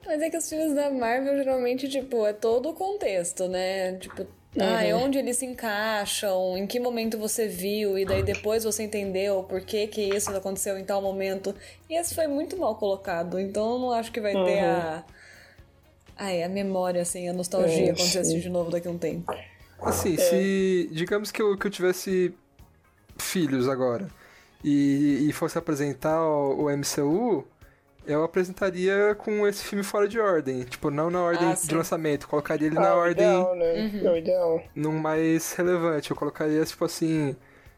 [0.03, 3.95] Mas é que os filmes da Marvel geralmente, tipo, é todo o contexto, né?
[3.97, 4.25] Tipo,
[4.59, 8.83] ah, é onde eles se encaixam, em que momento você viu, e daí depois você
[8.83, 11.55] entendeu por que, que isso aconteceu em tal momento.
[11.89, 14.69] E esse foi muito mal colocado, então eu não acho que vai ter Uhum.
[14.69, 15.03] a.
[16.15, 18.97] Ai, a memória, assim, a nostalgia É, quando você assistir de novo daqui a um
[18.97, 19.33] tempo.
[19.81, 20.89] Assim, se.
[20.91, 22.33] Digamos que eu, que eu tivesse
[23.17, 24.07] filhos agora
[24.63, 27.45] e, e fosse apresentar o, o MCU,
[28.05, 30.63] eu apresentaria com esse filme fora de ordem.
[30.63, 33.25] Tipo, não na ordem Ah, de lançamento, colocaria ele Ah, na o ordem.
[33.25, 34.01] ideal, né?
[34.03, 34.63] É o ideal.
[34.75, 36.11] num mais relevante.
[36.11, 37.35] Eu colocaria, tipo assim.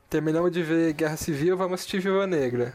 [0.09, 2.73] Terminamos de ver Guerra Civil, vamos assistir Viúva Negra.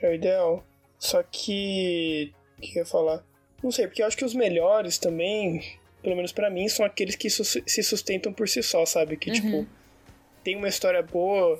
[0.00, 0.64] É o ideal.
[0.98, 2.32] Só que.
[2.58, 3.22] O que eu ia falar?
[3.62, 5.62] Não sei, porque eu acho que os melhores também,
[6.02, 9.16] pelo menos pra mim, são aqueles que sus- se sustentam por si só, sabe?
[9.16, 9.66] Que, tipo,
[10.42, 11.58] tem uma história boa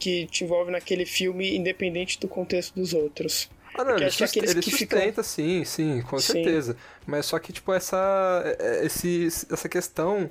[0.00, 3.48] que te envolve naquele filme, independente do contexto dos outros.
[3.74, 6.32] Ah, não, Porque ele, sust- ele que sustenta, sim, sim, com Sim.
[6.32, 6.76] certeza.
[7.06, 8.42] Mas só que, tipo, essa.
[8.58, 10.30] é- Esse, essa questão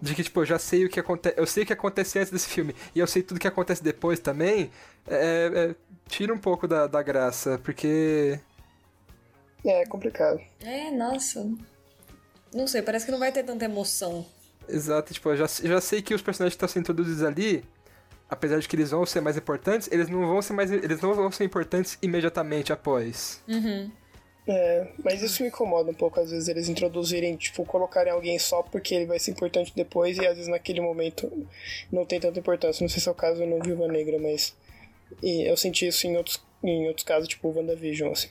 [0.00, 1.34] de que, tipo, eu já sei o que acontece.
[1.38, 4.18] Eu sei o que acontece antes desse filme e eu sei tudo que acontece depois
[4.20, 4.70] também.
[5.06, 5.74] É, é-
[6.08, 8.40] tira um pouco da, da graça, porque.
[9.64, 10.40] É complicado.
[10.60, 11.48] É, nossa.
[12.54, 14.26] Não sei, parece que não vai ter tanta emoção.
[14.68, 17.64] Exato, tipo, eu já, já sei que os personagens que estão sendo introduzidos ali,
[18.32, 20.70] apesar de que eles vão ser mais importantes, eles não vão ser mais.
[20.72, 23.42] Eles não vão ser importantes imediatamente após.
[24.48, 28.62] É, mas isso me incomoda um pouco, às vezes, eles introduzirem, tipo, colocarem alguém só
[28.62, 31.30] porque ele vai ser importante depois e às vezes naquele momento
[31.92, 32.82] não tem tanta importância.
[32.82, 34.56] Não sei se é o caso no Viúva Negra, mas.
[35.22, 38.30] E eu senti isso em outros, em outros casos, tipo o WandaVision, assim.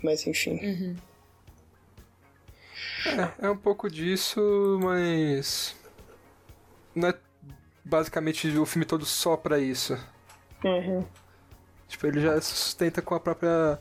[0.00, 0.96] Mas enfim.
[3.40, 5.74] É, é um pouco disso, mas.
[6.94, 7.14] Não é
[7.90, 9.98] basicamente o filme todo só pra isso.
[10.64, 11.04] Uhum.
[11.88, 13.80] Tipo, ele já se sustenta com a própria.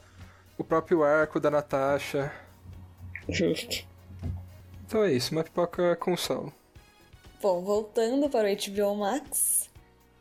[0.58, 2.32] o próprio arco da Natasha.
[3.28, 3.88] Justo.
[4.86, 6.52] Então é isso, uma pipoca com sal.
[7.42, 9.70] Bom, voltando para o HBO Max,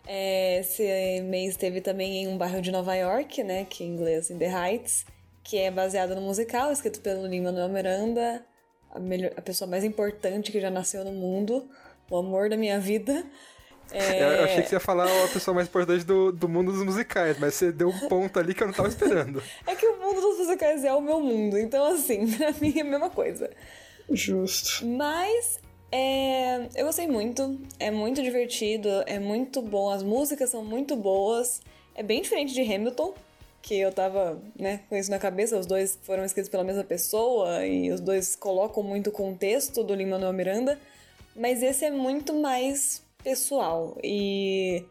[0.06, 4.30] é, esse mês teve também em um bairro de Nova York, né, que em inglês
[4.30, 5.04] In The Heights,
[5.42, 8.44] que é baseado no musical escrito pelo Lin-Manuel Miranda,
[8.90, 11.68] a, melhor- a pessoa mais importante que já nasceu no mundo,
[12.10, 13.24] o amor da minha vida.
[13.90, 16.82] É, Eu, achei que você ia falar a pessoa mais importante do, do mundo dos
[16.82, 19.42] musicais, mas você deu um ponto ali que eu não tava esperando.
[19.66, 22.82] é que o mundo dos musicais é o meu mundo, então assim, pra mim é
[22.82, 23.50] a mesma coisa.
[24.10, 24.86] Justo.
[24.86, 25.58] Mas
[25.90, 31.62] é, eu gostei muito, é muito divertido, é muito bom, as músicas são muito boas,
[31.94, 33.14] é bem diferente de Hamilton,
[33.62, 37.66] que eu tava né, com isso na cabeça, os dois foram escritos pela mesma pessoa
[37.66, 40.78] e os dois colocam muito o contexto do Lin-Manuel Miranda,
[41.34, 43.98] mas esse é muito mais pessoal.
[44.02, 44.84] E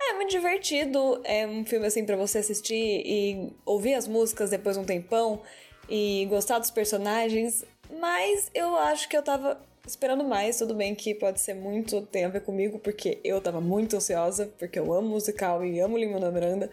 [0.00, 4.76] é muito divertido, é um filme assim pra você assistir e ouvir as músicas depois
[4.76, 5.42] de um tempão
[5.88, 7.64] e gostar dos personagens,
[7.98, 12.24] mas eu acho que eu tava esperando mais, tudo bem que pode ser muito, tem
[12.24, 16.32] a ver comigo, porque eu tava muito ansiosa, porque eu amo musical e amo Lin-Manuel
[16.32, 16.70] Miranda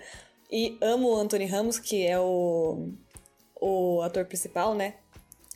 [0.51, 2.89] e amo o Anthony Ramos, que é o,
[3.59, 4.95] o ator principal, né,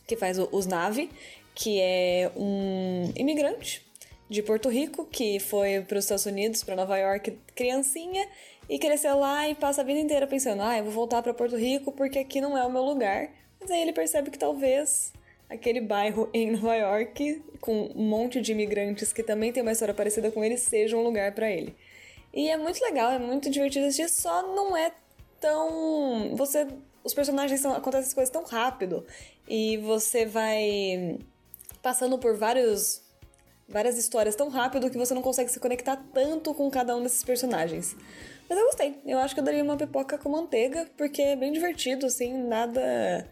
[0.08, 1.10] que faz o, os Nave,
[1.54, 3.89] que é um imigrante
[4.30, 8.28] de Porto Rico, que foi para os Estados Unidos, para Nova York, criancinha,
[8.70, 11.58] e cresceu lá e passa a vida inteira pensando: ah, eu vou voltar para Porto
[11.58, 13.32] Rico porque aqui não é o meu lugar.
[13.60, 15.12] Mas aí ele percebe que talvez
[15.50, 19.94] aquele bairro em Nova York, com um monte de imigrantes que também tem uma história
[19.94, 21.76] parecida com ele, seja um lugar para ele.
[22.32, 24.92] E é muito legal, é muito divertido assistir, só não é
[25.42, 26.36] tão.
[26.36, 26.68] Você.
[27.04, 29.06] Os personagens são, acontecem as coisas tão rápido
[29.48, 31.18] e você vai
[31.82, 33.02] passando por vários
[33.70, 37.24] várias histórias tão rápido que você não consegue se conectar tanto com cada um desses
[37.24, 37.96] personagens.
[38.50, 39.00] Mas eu gostei.
[39.06, 43.28] Eu acho que eu daria uma pipoca com manteiga, porque é bem divertido, assim, nada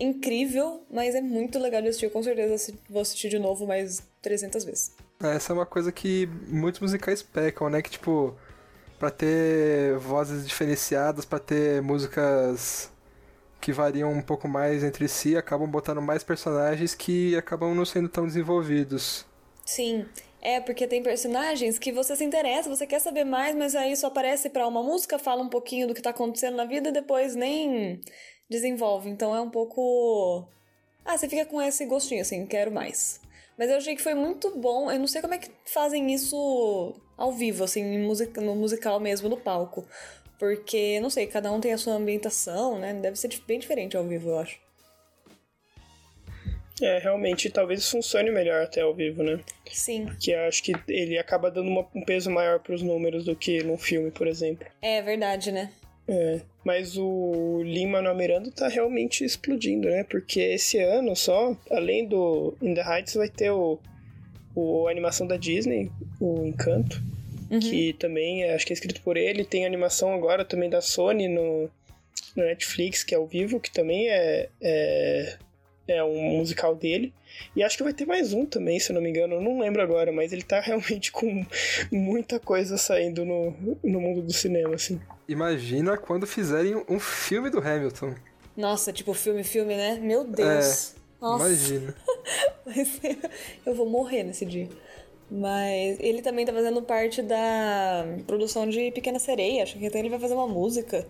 [0.00, 2.10] incrível, mas é muito legal de assistir.
[2.10, 4.92] Com certeza vou assistir de novo mais 300 vezes.
[5.20, 7.82] Essa é uma coisa que muitos musicais pecam, né?
[7.82, 8.34] Que, tipo,
[8.98, 12.90] pra ter vozes diferenciadas, pra ter músicas
[13.60, 18.08] que variam um pouco mais entre si, acabam botando mais personagens que acabam não sendo
[18.08, 19.24] tão desenvolvidos.
[19.72, 20.06] Sim.
[20.42, 24.08] É, porque tem personagens que você se interessa, você quer saber mais, mas aí só
[24.08, 27.34] aparece pra uma música, fala um pouquinho do que tá acontecendo na vida e depois
[27.34, 28.00] nem
[28.50, 29.08] desenvolve.
[29.08, 30.46] Então é um pouco.
[31.04, 33.18] Ah, você fica com esse gostinho, assim, quero mais.
[33.56, 34.90] Mas eu achei que foi muito bom.
[34.90, 39.38] Eu não sei como é que fazem isso ao vivo, assim, no musical mesmo, no
[39.38, 39.86] palco.
[40.38, 42.92] Porque, não sei, cada um tem a sua ambientação, né?
[42.92, 44.60] Deve ser bem diferente ao vivo, eu acho.
[46.82, 49.38] É, realmente, talvez funcione melhor até ao vivo, né?
[49.70, 50.06] Sim.
[50.20, 53.62] Que acho que ele acaba dando uma, um peso maior para os números do que
[53.62, 54.66] num filme, por exemplo.
[54.82, 55.70] É verdade, né?
[56.08, 60.02] É, mas o Lin-Manuel Miranda tá realmente explodindo, né?
[60.02, 63.78] Porque esse ano só, além do In the Heights, vai ter o,
[64.52, 65.88] o a animação da Disney,
[66.20, 67.00] o Encanto,
[67.48, 67.60] uhum.
[67.60, 69.44] que também acho que é escrito por ele.
[69.44, 71.70] Tem animação agora também da Sony no,
[72.34, 75.38] no Netflix, que é ao vivo, que também é, é
[75.86, 77.12] é um musical dele.
[77.56, 79.34] E acho que vai ter mais um também, se eu não me engano.
[79.34, 81.44] Eu não lembro agora, mas ele tá realmente com
[81.90, 85.00] muita coisa saindo no, no mundo do cinema, assim.
[85.28, 88.14] Imagina quando fizerem um filme do Hamilton.
[88.56, 89.98] Nossa, tipo filme, filme, né?
[90.00, 90.94] Meu Deus.
[90.94, 91.46] É, Nossa.
[91.46, 91.94] Imagina.
[93.64, 94.68] eu vou morrer nesse dia.
[95.30, 99.62] Mas ele também tá fazendo parte da produção de Pequena Sereia.
[99.62, 101.06] Acho que até ele vai fazer uma música.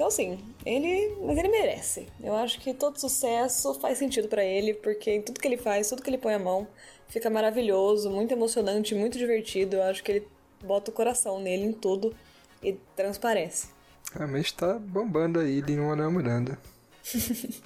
[0.00, 1.14] Então, assim, ele.
[1.20, 2.08] Mas ele merece.
[2.22, 5.90] Eu acho que todo sucesso faz sentido para ele, porque em tudo que ele faz,
[5.90, 6.66] tudo que ele põe a mão,
[7.06, 9.76] fica maravilhoso, muito emocionante, muito divertido.
[9.76, 10.28] Eu acho que ele
[10.64, 12.16] bota o coração nele em tudo
[12.62, 13.68] e transparece.
[14.14, 16.58] Realmente tá bombando aí, ele não Anel Miranda.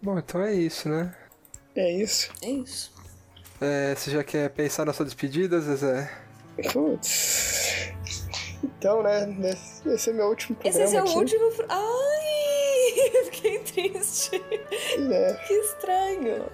[0.00, 1.16] Bom, então é isso, né?
[1.74, 2.30] É isso.
[2.42, 2.92] É isso.
[3.60, 6.08] É, você já quer pensar na sua despedida, Zezé?
[6.72, 7.57] Putz.
[8.78, 9.34] Então, né?
[9.86, 10.84] Esse é meu último programa.
[10.84, 11.52] Esse é seu último.
[11.68, 13.24] Ai!
[13.30, 14.42] Fiquei triste.
[15.12, 15.34] É.
[15.46, 16.46] Que estranho.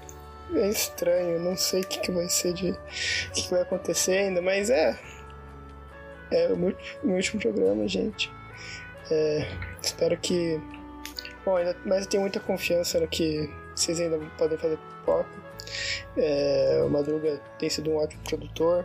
[0.55, 2.71] É estranho, não sei o que, que vai ser de.
[2.71, 4.99] O que, que vai acontecer ainda, mas é.
[6.31, 8.33] É o meu, meu último programa, gente.
[9.11, 9.47] É,
[9.83, 10.61] espero que.
[11.45, 15.29] Bom, ainda, mas eu tenho muita confiança no que vocês ainda podem fazer pipoca.
[16.17, 18.85] É, o Madruga tem sido um ótimo produtor.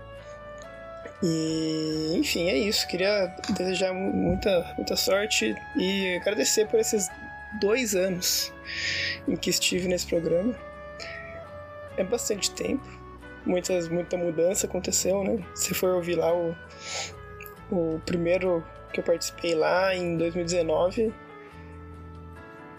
[1.22, 2.88] E, enfim, é isso.
[2.88, 7.10] Queria desejar muita, muita sorte e agradecer por esses
[7.60, 8.54] dois anos
[9.28, 10.56] em que estive nesse programa.
[11.98, 12.88] É bastante tempo.
[13.46, 15.44] Muitas, muita mudança aconteceu, né?
[15.56, 16.56] Se for ouvir lá o,
[17.72, 21.14] o primeiro que eu participei lá em 2019,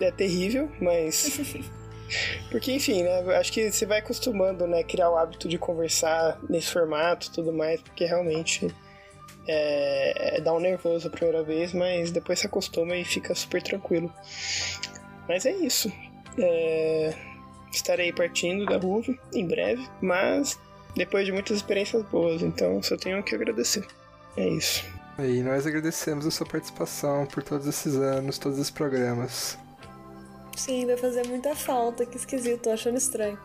[0.00, 1.38] é terrível, mas
[2.50, 3.36] Porque, enfim, né?
[3.36, 4.82] Acho que você vai acostumando, né?
[4.82, 8.68] Criar o hábito de conversar nesse formato tudo mais, porque realmente
[9.46, 13.62] é, é, dá um nervoso a primeira vez, mas depois se acostuma e fica super
[13.62, 14.12] tranquilo.
[15.28, 15.92] Mas é isso.
[16.38, 17.14] É,
[17.72, 20.58] estarei partindo da Ruve em breve, mas
[20.96, 23.86] depois de muitas experiências boas, então só tenho que agradecer.
[24.36, 24.84] É isso.
[25.18, 29.58] E nós agradecemos a sua participação por todos esses anos, todos os programas.
[30.56, 32.04] Sim, vai fazer muita falta.
[32.06, 33.38] Que esquisito, tô achando estranho.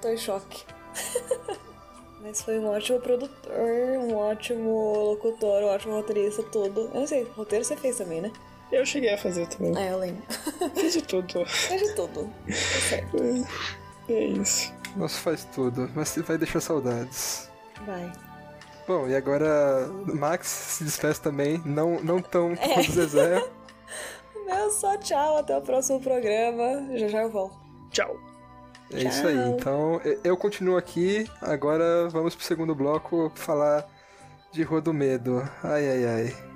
[0.00, 0.64] Tô em choque.
[2.22, 3.52] Mas foi um ótimo produtor,
[4.00, 6.90] um ótimo locutor, um ótimo roteirista, tudo.
[6.92, 8.32] Eu não sei, roteiro você fez também, né?
[8.72, 9.76] Eu cheguei a fazer também.
[9.76, 10.22] É, eu lembro.
[10.74, 11.46] Fiz de tudo.
[11.46, 12.32] Fiz de tudo.
[12.46, 13.16] Tá certo.
[14.08, 14.72] É, é isso.
[14.96, 17.48] Nossa, faz tudo, mas vai deixar saudades.
[17.84, 18.10] Vai.
[18.88, 22.56] Bom, e agora Max se despeça também, não, não tão é.
[22.56, 23.44] como o Zezé.
[24.46, 26.96] Meu só tchau, até o próximo programa.
[26.96, 27.58] Já já eu volto.
[27.90, 28.16] Tchau.
[28.92, 29.08] É tchau.
[29.08, 29.48] isso aí.
[29.50, 31.28] Então, eu continuo aqui.
[31.42, 33.84] Agora vamos pro segundo bloco falar
[34.52, 35.42] de Rua do Medo.
[35.64, 36.46] Ai, ai, ai.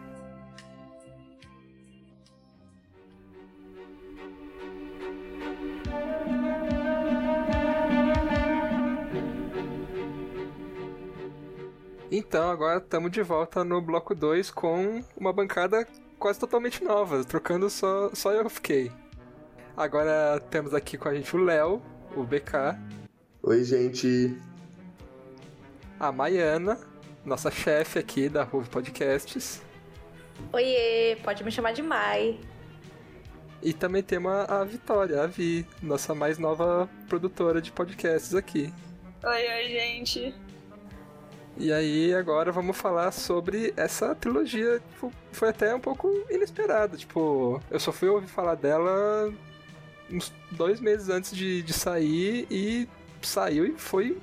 [12.12, 15.86] Então, agora estamos de volta no bloco 2 com uma bancada
[16.20, 18.92] quase totalmente nova, trocando só, só eu fiquei.
[19.74, 21.82] Agora temos aqui com a gente o Léo,
[22.14, 22.78] o BK.
[23.42, 24.38] Oi, gente.
[25.98, 26.78] A Maiana.
[27.24, 29.62] nossa chefe aqui da Ruve Podcasts.
[30.52, 32.38] Oiê, pode me chamar de Mai.
[33.62, 38.72] E também temos a Vitória, a Vi, nossa mais nova produtora de podcasts aqui.
[39.22, 40.34] Oi, oi, gente.
[41.60, 44.80] E aí, agora vamos falar sobre essa trilogia.
[44.92, 46.96] Tipo, foi até um pouco inesperada.
[46.96, 49.30] Tipo, eu só fui ouvir falar dela
[50.10, 52.88] uns dois meses antes de, de sair e
[53.20, 54.18] saiu e foi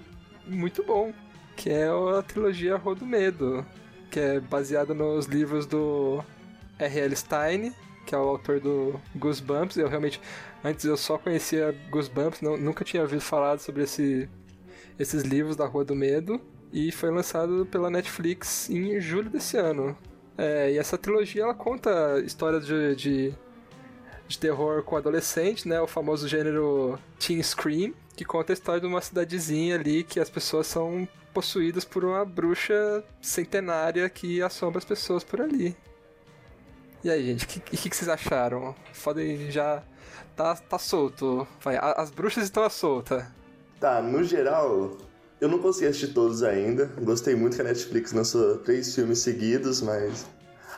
[0.47, 1.13] muito bom.
[1.55, 3.63] Que é a trilogia Rua do Medo,
[4.09, 6.23] que é baseada nos livros do
[6.79, 7.15] R.L.
[7.15, 7.71] Stein,
[8.07, 9.77] que é o autor do Goosebumps.
[9.77, 10.19] Eu realmente,
[10.63, 14.27] antes eu só conhecia Goosebumps, não, nunca tinha ouvido falar sobre esse,
[14.97, 16.41] esses livros da Rua do Medo.
[16.71, 19.97] E foi lançado pela Netflix em julho desse ano.
[20.37, 23.33] É, e essa trilogia ela conta histórias de, de,
[24.27, 25.81] de terror com adolescente, né?
[25.81, 30.29] O famoso gênero Teen Scream, que conta a história de uma cidadezinha ali que as
[30.29, 35.75] pessoas são possuídas por uma bruxa centenária que assombra as pessoas por ali.
[37.03, 38.75] E aí, gente, o que, que, que, vocês acharam?
[39.03, 39.83] Podem já.
[40.35, 41.47] Tá, tá solto.
[41.61, 43.31] Vai, as bruxas estão à solta.
[43.79, 44.97] Tá, no geral,
[45.39, 46.85] eu não consegui assistir todos ainda.
[47.01, 50.25] Gostei muito que a Netflix lançou três filmes seguidos, mas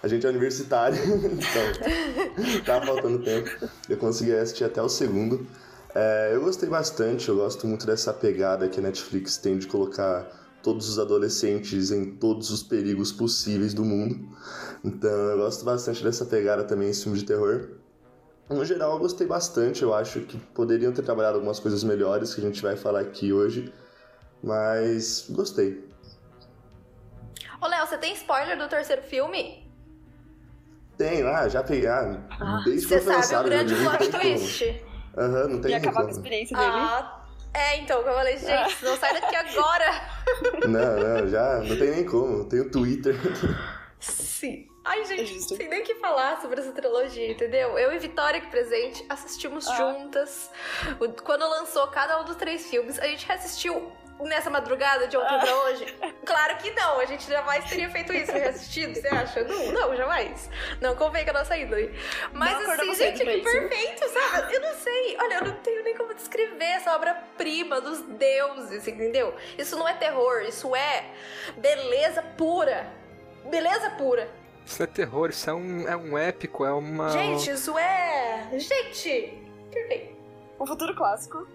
[0.02, 3.50] a gente é universitário, então tava faltando tempo.
[3.88, 5.46] Eu consegui assistir até o segundo.
[5.94, 10.28] É, eu gostei bastante, eu gosto muito dessa pegada que a Netflix tem de colocar
[10.62, 14.30] todos os adolescentes em todos os perigos possíveis do mundo.
[14.84, 17.70] Então eu gosto bastante dessa pegada também em filme de terror.
[18.50, 19.84] No geral, eu gostei bastante.
[19.84, 23.32] Eu acho que poderiam ter trabalhado algumas coisas melhores que a gente vai falar aqui
[23.32, 23.72] hoje.
[24.44, 25.84] Mas gostei.
[27.62, 29.68] Ô, Léo, você tem spoiler do terceiro filme?
[30.98, 31.88] Tem, ah, já peguei.
[31.88, 34.22] Ah, Ah, desde que Você foi sabe o lançado, grande plot como.
[34.22, 34.84] twist.
[35.18, 36.12] Aham, não tem E acabar com a como.
[36.16, 36.72] experiência dele.
[36.74, 40.20] Ah, é, então, que eu falei, gente, não sai daqui agora.
[40.68, 42.46] Não, não, já não tem nem como.
[42.46, 43.16] Tem o Twitter.
[44.00, 44.68] Sim.
[44.86, 47.78] Ai, É gente, não sei nem o que falar sobre essa trilogia, entendeu?
[47.78, 49.76] Eu e Vitória aqui presente assistimos Ah.
[49.76, 50.52] juntas.
[51.24, 55.56] Quando lançou cada um dos três filmes, a gente reassistiu nessa madrugada de ontem pra
[55.64, 55.98] hoje?
[56.26, 59.44] Claro que não, a gente jamais teria feito isso, reassistido, você acha?
[59.44, 60.50] Não, não, jamais.
[60.82, 61.98] Não convém com a nossa índole.
[62.34, 64.54] Mas Não assim, gente, que perfeito, sabe?
[64.54, 69.34] Eu não sei, olha, eu não tenho nem como descrever essa obra-prima dos deuses, entendeu?
[69.58, 71.06] Isso não é terror, isso é
[71.58, 72.92] beleza pura.
[73.46, 74.30] Beleza pura.
[74.66, 77.10] Isso é terror, isso é um, é um épico, é uma.
[77.10, 78.50] Gente, isso é.
[78.54, 79.42] Gente!
[79.72, 80.16] Perfeito.
[80.60, 81.48] Um futuro clássico.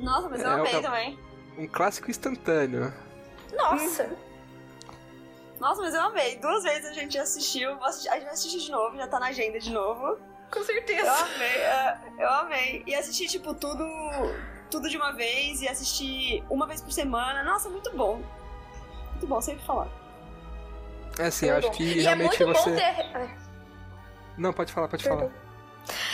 [0.00, 1.18] Nossa, mas eu É, amei é- também.
[1.58, 2.92] um clássico instantâneo.
[3.52, 4.10] Nossa!
[5.60, 6.36] Nossa, mas eu amei.
[6.38, 7.72] Duas vezes a gente assistiu.
[7.84, 10.18] assistir- A gente vai assistir de novo, já tá na agenda de novo.
[10.50, 11.12] Com Eu certeza.
[11.12, 12.82] amei, é, eu amei.
[12.86, 13.84] E assisti, tipo, tudo,
[14.70, 17.42] tudo de uma vez e assistir uma vez por semana.
[17.44, 18.22] Nossa, muito bom.
[19.10, 19.88] Muito bom, sempre falar.
[21.18, 22.70] É assim, eu acho que e é realmente muito você.
[22.70, 23.30] bom ter.
[24.38, 25.28] Não, pode falar, pode Perdão.
[25.28, 25.49] falar.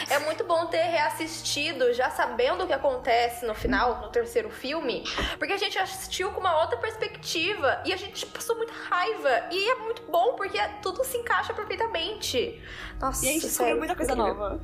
[0.09, 5.05] É muito bom ter reassistido já sabendo o que acontece no final, no terceiro filme,
[5.39, 9.49] porque a gente assistiu com uma outra perspectiva e a gente passou muita raiva.
[9.51, 12.61] E é muito bom porque tudo se encaixa perfeitamente.
[13.01, 14.35] Nossa, E a gente descobriu muita coisa incrível.
[14.35, 14.61] nova.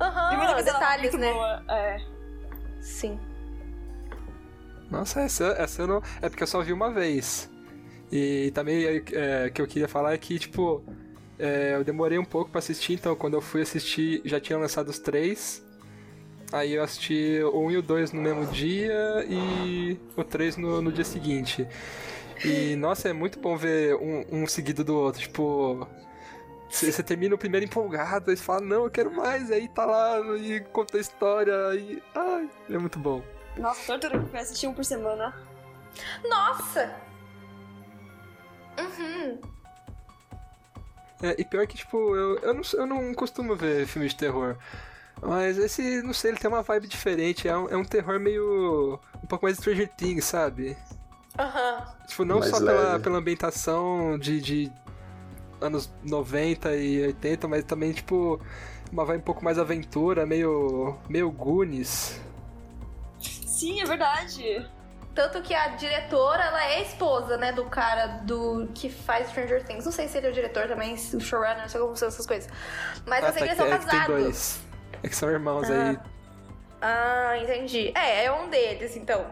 [0.00, 1.32] Aham, e muita coisa nova detalhes, muito né?
[1.32, 1.64] boa.
[1.68, 2.00] É.
[2.80, 3.20] Sim.
[4.90, 6.02] Nossa, essa, essa eu não.
[6.22, 7.50] É porque eu só vi uma vez.
[8.10, 10.84] E também é, que eu queria falar é que, tipo,
[11.38, 14.88] é, eu demorei um pouco pra assistir, então quando eu fui assistir já tinha lançado
[14.88, 15.64] os três.
[16.52, 20.80] Aí eu assisti o 1 e o 2 no mesmo dia e o 3 no,
[20.80, 21.66] no dia seguinte.
[22.44, 25.20] E, nossa, é muito bom ver um, um seguido do outro.
[25.20, 25.88] Tipo,
[26.68, 29.84] você você termina o primeiro empolgado, aí você fala, não, eu quero mais, aí tá
[29.84, 32.02] lá e conta a história, e.
[32.14, 33.22] Ai, é muito bom.
[33.56, 35.34] Nossa, tortura que foi assistir um por semana.
[36.28, 36.94] Nossa!
[38.78, 39.55] Uhum.
[41.22, 44.56] É, e pior que, tipo, eu, eu, não, eu não costumo ver filme de terror.
[45.22, 47.48] Mas esse, não sei, ele tem uma vibe diferente.
[47.48, 49.00] É um, é um terror meio.
[49.22, 50.76] um pouco mais Stranger Things, sabe?
[51.38, 51.86] Aham.
[52.06, 54.72] Tipo, não Mais só pela, pela ambientação de, de
[55.60, 58.40] anos 90 e 80, mas também, tipo,
[58.92, 60.98] uma vibe um pouco mais aventura, meio.
[61.08, 62.20] meio Goonies.
[63.20, 64.66] Sim, é verdade.
[65.16, 69.84] Tanto que a diretora, ela é esposa, né, do cara do que faz Stranger Things.
[69.86, 72.26] Não sei se ele é o diretor também, o showrunner, não sei como são essas
[72.26, 72.48] coisas.
[73.06, 74.06] Mas eu sei que eles são é casados.
[74.06, 74.60] dois.
[75.02, 75.90] É que são irmãos Ah.
[75.90, 75.98] aí.
[76.88, 77.90] Ah, entendi.
[77.96, 79.26] É, é um deles, então.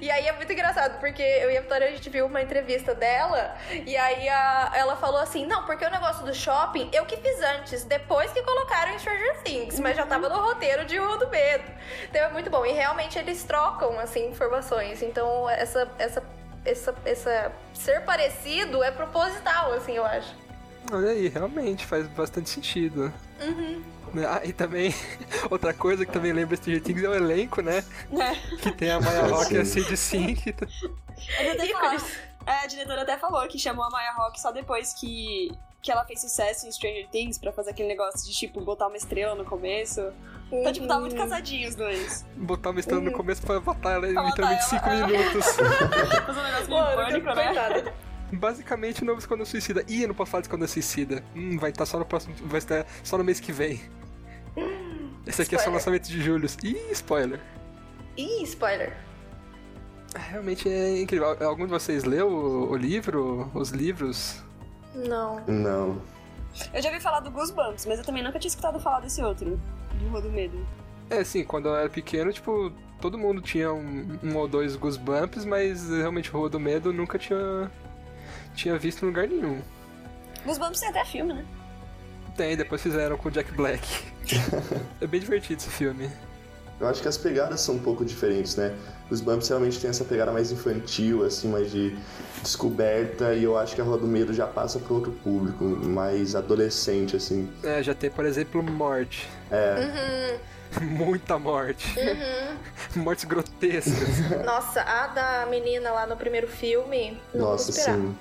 [0.00, 2.94] E aí é muito engraçado, porque eu e a Vitória, a gente viu uma entrevista
[2.94, 7.18] dela, e aí a- ela falou assim, não, porque o negócio do shopping, eu que
[7.18, 11.18] fiz antes, depois que colocaram em Stranger Things, mas já tava no roteiro de Rua
[11.18, 11.64] do Medo.
[12.08, 12.64] Então é muito bom.
[12.64, 15.02] E realmente eles trocam, assim, informações.
[15.02, 16.22] Então essa, essa
[16.64, 20.34] essa, essa ser parecido é proposital, assim, eu acho.
[20.90, 23.12] Olha aí, realmente faz bastante sentido.
[23.42, 23.82] Uhum.
[24.28, 24.94] Ah, e também,
[25.50, 27.84] outra coisa que também lembra Stranger Things é o elenco, né?
[28.12, 28.56] É.
[28.58, 29.64] Que tem a Maya Rock e a.
[29.64, 30.54] Cindy Sink.
[32.46, 35.50] É, a diretora até falou que chamou a Maya Rock só depois que,
[35.80, 38.96] que ela fez sucesso em Stranger Things pra fazer aquele negócio de, tipo, botar uma
[38.96, 40.12] estrela no começo.
[40.52, 42.26] Então, tipo, tá muito casadinho os dois.
[42.36, 45.06] Botar uma estrela no começo pra matar ela em Pra literalmente 5 ela, é.
[45.06, 45.46] minutos.
[45.46, 47.92] Fazer um negócio meio pânico, né?
[48.32, 49.84] Basicamente, o novo Esquadrão Suicida.
[49.88, 51.24] Ih, eu não posso falar de Esquadrão Suicida.
[51.34, 52.34] Hum, vai estar só no próximo.
[52.42, 53.80] Vai estar só no mês que vem.
[55.26, 56.48] Esse aqui é só lançamento de julho.
[56.62, 57.40] Ih, spoiler.
[58.16, 58.96] Ih, spoiler.
[60.14, 61.36] Realmente é incrível.
[61.44, 63.50] Algum de vocês leu o, o livro?
[63.54, 64.42] Os livros?
[64.94, 65.40] Não.
[65.46, 66.02] Não.
[66.72, 69.60] Eu já ouvi falar do Goosebumps, mas eu também nunca tinha escutado falar desse outro.
[69.98, 70.64] De Rua do Medo.
[71.10, 75.44] É, sim, quando eu era pequeno, tipo, todo mundo tinha um, um ou dois Goosebumps,
[75.44, 77.70] mas realmente o Rua do Medo nunca tinha,
[78.54, 79.60] tinha visto em lugar nenhum.
[80.44, 81.44] Goosebumps tem até filme, né?
[82.36, 83.86] Tem, depois fizeram com o Jack Black.
[85.00, 86.10] é bem divertido esse filme.
[86.80, 88.74] Eu acho que as pegadas são um pouco diferentes, né?
[89.08, 91.96] Os Bumps realmente tem essa pegada mais infantil, assim, mais de
[92.42, 96.34] descoberta, e eu acho que a Rua do Medo já passa para outro público, mais
[96.34, 97.48] adolescente, assim.
[97.62, 99.28] É, já tem, por exemplo, morte.
[99.50, 100.38] É,
[100.80, 101.96] Uhum, Muita morte.
[101.96, 102.56] uhum.
[103.04, 104.44] Mortes grotescas.
[104.44, 107.20] Nossa, a da menina lá no primeiro filme.
[107.32, 107.98] Não nossa, vou esperar.
[107.98, 108.16] sim.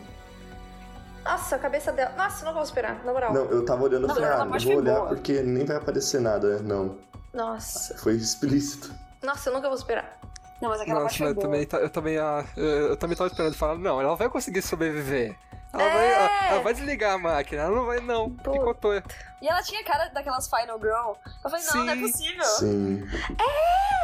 [1.23, 2.13] Nossa, a cabeça dela.
[2.17, 3.33] Nossa, não vou esperar, na moral.
[3.33, 5.07] Não, eu tava olhando e Não, falei, ah, ela eu pode vou olhar boa.
[5.07, 6.59] porque nem vai aparecer nada.
[6.59, 6.97] Não,
[7.33, 7.97] Nossa.
[7.97, 8.93] foi explícito.
[9.21, 10.19] Nossa, eu nunca vou esperar.
[10.61, 11.45] Não, mas aquela Nossa, parte foi mas eu boa.
[11.47, 14.61] também, ta- eu também, ah, eu, eu também tava esperando falar, não, ela vai conseguir
[14.61, 15.35] sobreviver.
[15.73, 15.93] Ela, É.
[15.93, 18.29] vai, ela, ela vai desligar a máquina, ela não vai não.
[18.29, 18.93] Picotou.
[19.41, 21.13] E ela tinha cara daquelas Final Girl.
[21.43, 22.01] Eu falei, não, não é Sim.
[22.01, 22.45] possível.
[22.45, 23.03] Sim.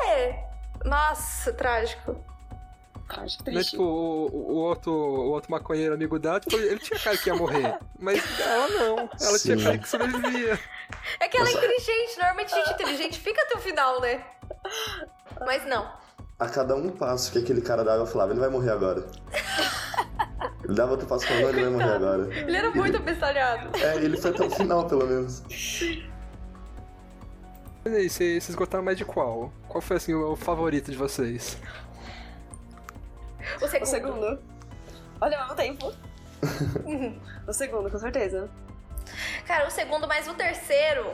[0.07, 0.43] É.
[0.83, 2.15] Nossa, trágico.
[3.09, 3.71] Cara, Né, triste.
[3.71, 7.35] tipo, o, o outro, o outro maconheiro amigo dela, tipo, ele tinha cara que ia
[7.35, 7.75] morrer.
[7.99, 8.97] Mas ela não.
[9.19, 9.63] Ela tinha Sim.
[9.63, 10.59] cara que sobrevivia.
[11.19, 12.17] É que ela é inteligente.
[12.17, 14.23] Normalmente gente inteligente fica até o final, né?
[15.45, 15.91] Mas não.
[16.37, 19.03] A cada um passo que aquele cara dava, eu falava, ele vai morrer agora.
[20.63, 22.35] Ele dava outro passo falava, não, ele vai morrer agora.
[22.37, 23.75] Ele era muito abestalhado.
[23.77, 25.41] É, ele foi até o final, pelo menos.
[27.83, 29.51] Mas aí, vocês vocês gostaram mais de qual?
[29.67, 31.57] Qual foi, assim, o favorito de vocês?
[33.61, 33.83] O segundo.
[33.83, 34.39] O segundo.
[35.21, 35.93] Olha, ao mesmo tempo.
[37.47, 38.49] o segundo, com certeza.
[39.45, 41.13] Cara, o segundo mais o terceiro.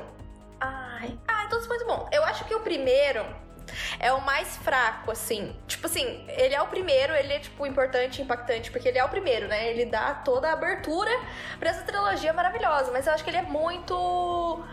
[0.59, 1.17] Ai.
[1.27, 2.07] Ah, todos muito bom.
[2.11, 3.25] Eu acho que o primeiro
[3.99, 5.55] é o mais fraco, assim.
[5.67, 9.09] Tipo assim, ele é o primeiro, ele é, tipo, importante, impactante, porque ele é o
[9.09, 9.69] primeiro, né?
[9.69, 11.11] Ele dá toda a abertura
[11.59, 12.91] pra essa trilogia maravilhosa.
[12.91, 14.63] Mas eu acho que ele é muito.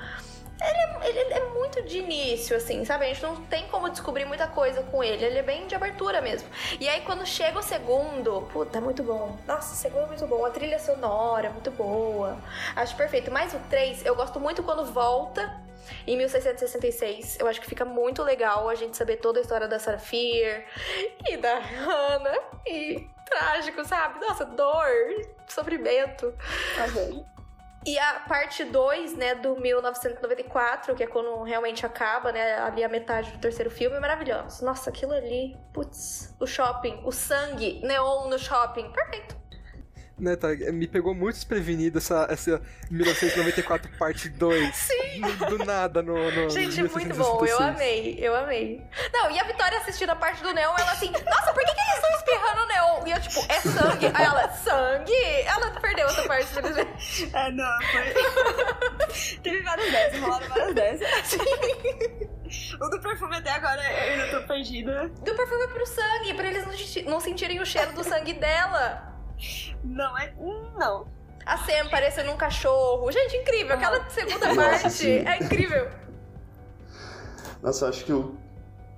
[0.62, 3.04] Ele é, ele é muito de início, assim, sabe?
[3.04, 5.24] A gente não tem como descobrir muita coisa com ele.
[5.24, 6.48] Ele é bem de abertura mesmo.
[6.78, 9.36] E aí, quando chega o segundo, puta, é muito bom.
[9.46, 10.44] Nossa, o segundo é muito bom.
[10.44, 12.38] A trilha sonora é muito boa.
[12.76, 13.30] Acho perfeito.
[13.30, 15.60] Mas o 3, eu gosto muito quando volta
[16.06, 17.38] em 1666.
[17.40, 20.64] Eu acho que fica muito legal a gente saber toda a história da Sarafir
[21.28, 22.38] e da Hannah.
[22.66, 24.20] E trágico, sabe?
[24.20, 24.88] Nossa, dor,
[25.48, 26.34] sofrimento.
[26.76, 27.32] Velho.
[27.84, 32.88] E a parte 2, né, do 1994, que é quando realmente acaba, né, ali a
[32.88, 34.64] metade do terceiro filme, é maravilhoso.
[34.64, 39.41] Nossa, aquilo ali, putz, o shopping, o sangue, neon no shopping, perfeito.
[40.18, 42.60] Né, tá, me pegou muito desprevenido essa, essa
[42.90, 44.74] 1994 parte 2.
[44.74, 45.20] Sim!
[45.20, 47.60] Do, do nada no, no Gente, é muito bom, eu 1666.
[47.60, 48.82] amei, eu amei.
[49.12, 51.80] Não, e a Vitória assistindo a parte do neon, ela assim, nossa, por que, que
[51.80, 53.06] eles estão espirrando neon?
[53.06, 54.06] E eu, tipo, é sangue.
[54.14, 55.24] Aí ela, sangue?
[55.44, 57.30] Ela perdeu essa parte, infelizmente.
[57.34, 59.38] É, não, foi.
[59.42, 61.32] Teve várias dessas, rolaram várias dessas.
[62.80, 65.08] o do perfume até agora eu ainda tô perdida.
[65.08, 69.11] Do perfume pro sangue, pra eles não, não sentirem o cheiro do sangue dela.
[69.84, 70.32] Não, é.
[70.78, 71.06] Não.
[71.44, 73.10] A Sam parecendo um cachorro.
[73.10, 73.74] Gente, incrível.
[73.74, 75.10] Aquela segunda Nossa, parte sim.
[75.26, 75.88] é incrível.
[77.62, 78.34] Nossa, eu acho que o,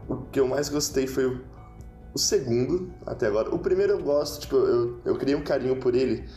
[0.09, 1.45] o que eu mais gostei foi o,
[2.15, 3.55] o segundo, até agora.
[3.55, 6.29] O primeiro eu gosto, tipo, eu, eu criei um carinho por ele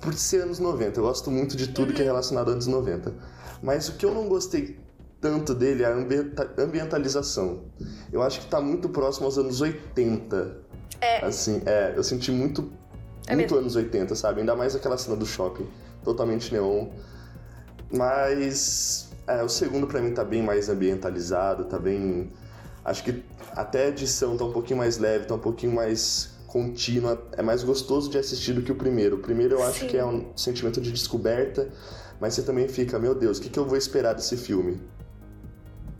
[0.00, 0.98] por ser anos 90.
[0.98, 3.12] Eu gosto muito de tudo que é relacionado a anos 90.
[3.62, 4.78] Mas o que eu não gostei
[5.20, 7.64] tanto dele é a ambienta- ambientalização.
[8.10, 10.56] Eu acho que tá muito próximo aos anos 80.
[11.00, 11.24] É.
[11.24, 12.72] Assim, é, eu senti muito,
[13.30, 13.58] É muito mesmo.
[13.58, 14.40] anos 80, sabe?
[14.40, 15.66] Ainda mais aquela cena do shopping,
[16.02, 16.88] totalmente neon.
[17.92, 22.30] Mas é, o segundo pra mim tá bem mais ambientalizado, tá bem.
[22.84, 23.22] Acho que
[23.52, 27.22] até a edição tá um pouquinho mais leve, tá um pouquinho mais contínua.
[27.32, 29.16] É mais gostoso de assistir do que o primeiro.
[29.16, 29.86] O primeiro eu acho Sim.
[29.86, 31.68] que é um sentimento de descoberta,
[32.20, 34.80] mas você também fica, meu Deus, o que, que eu vou esperar desse filme?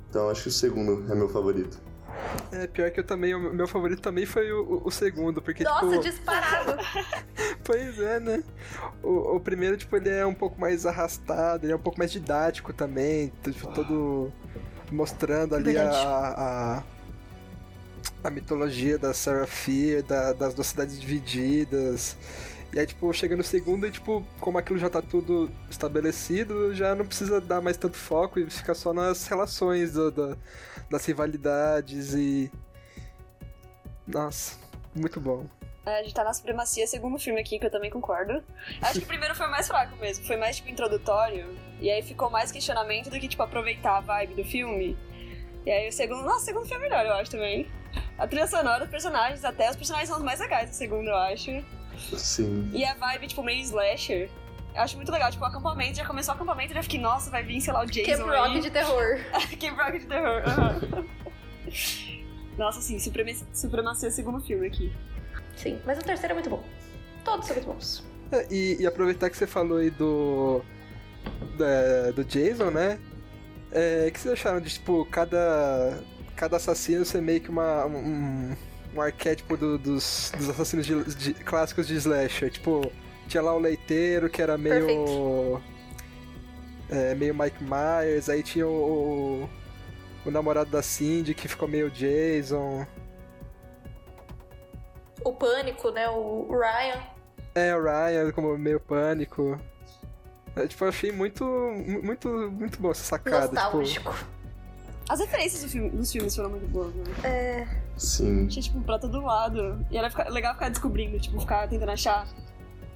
[0.08, 1.78] Então acho que o segundo é meu favorito.
[2.52, 5.86] É, pior que eu também, o meu favorito também foi o, o segundo, porque, Nossa,
[5.86, 6.02] tipo...
[6.02, 6.76] disparado.
[7.62, 8.42] Pois é, né?
[9.02, 12.10] O, o primeiro, tipo, ele é um pouco mais arrastado, ele é um pouco mais
[12.10, 14.32] didático também, tipo, todo
[14.90, 16.82] mostrando ali a, a,
[18.24, 22.16] a mitologia da Sarah Fear, da, das duas cidades divididas.
[22.72, 26.94] E aí, tipo, chega no segundo e, tipo, como aquilo já tá tudo estabelecido, já
[26.94, 30.38] não precisa dar mais tanto foco e fica só nas relações do, do-
[30.88, 32.50] das rivalidades e.
[34.06, 34.56] Nossa,
[34.94, 35.46] muito bom.
[35.86, 38.42] É, a gente tá na supremacia, segundo filme aqui, que eu também concordo.
[38.82, 41.56] Acho que o primeiro foi mais fraco mesmo, foi mais, tipo, introdutório.
[41.80, 44.96] E aí ficou mais questionamento do que, tipo, aproveitar a vibe do filme.
[45.64, 47.66] E aí o segundo, nossa, o segundo foi melhor, eu acho também.
[48.18, 51.16] A trilha sonora, os personagens, até os personagens são os mais legais do segundo, eu
[51.16, 51.50] acho.
[52.16, 52.70] Sim.
[52.72, 54.28] E a vibe, tipo, meio slasher.
[54.74, 57.30] Eu acho muito legal, tipo, o acampamento, já começou o acampamento e já fiquei, nossa,
[57.30, 58.60] vai vir, sei lá, o Jason Camp Rock aí.
[58.60, 59.18] de terror.
[59.60, 60.42] Camp Rock de terror.
[60.46, 61.06] aham.
[62.56, 64.92] Nossa, sim, supremacia, supremacia segundo filme aqui.
[65.56, 66.62] Sim, mas o terceiro é muito bom.
[67.24, 68.04] Todos são muito bons.
[68.32, 70.62] É, E, e aproveitar que você falou aí do.
[71.58, 72.98] da- do Jason, né?
[73.72, 75.98] É, o que vocês acharam de, tipo, cada.
[76.36, 77.86] cada assassino ser meio que uma.
[77.86, 78.54] um,
[78.94, 82.50] um arquétipo do- dos, dos assassinos de- de- clássicos de slasher?
[82.50, 82.90] Tipo,
[83.28, 85.60] tinha lá o leiteiro que era meio.
[86.88, 89.48] é, meio Mike Myers, aí tinha o.
[90.26, 92.86] o namorado da Cindy que ficou meio Jason.
[95.24, 96.08] O Pânico, né?
[96.08, 97.00] O Ryan.
[97.54, 99.58] É, o Ryan como meio pânico.
[100.56, 103.46] É, tipo, eu achei muito, mu- muito, muito bom essa sacada.
[103.48, 104.14] Tipo, Nostálgico.
[105.08, 107.04] As referências do filme- dos filmes foram muito boas, né?
[107.24, 107.68] É.
[108.00, 108.46] Sim.
[108.46, 109.84] Tinha, tipo, pra todo lado.
[109.90, 112.26] E era ficar- legal ficar descobrindo, tipo, ficar tentando achar.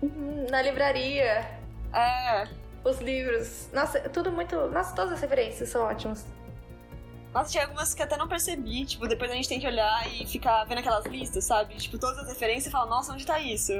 [0.02, 1.46] Uhum, Na livraria.
[1.92, 2.48] É.
[2.82, 3.68] Os livros.
[3.72, 4.56] Nossa, é tudo muito.
[4.70, 6.24] Nossa, todas as referências são ótimas.
[7.34, 8.84] Nossa, tinha algumas que até não percebi.
[8.86, 11.74] Tipo, depois a gente tem que olhar e ficar vendo aquelas listas, sabe?
[11.76, 13.72] Tipo, todas as referências e falar, nossa, onde tá isso?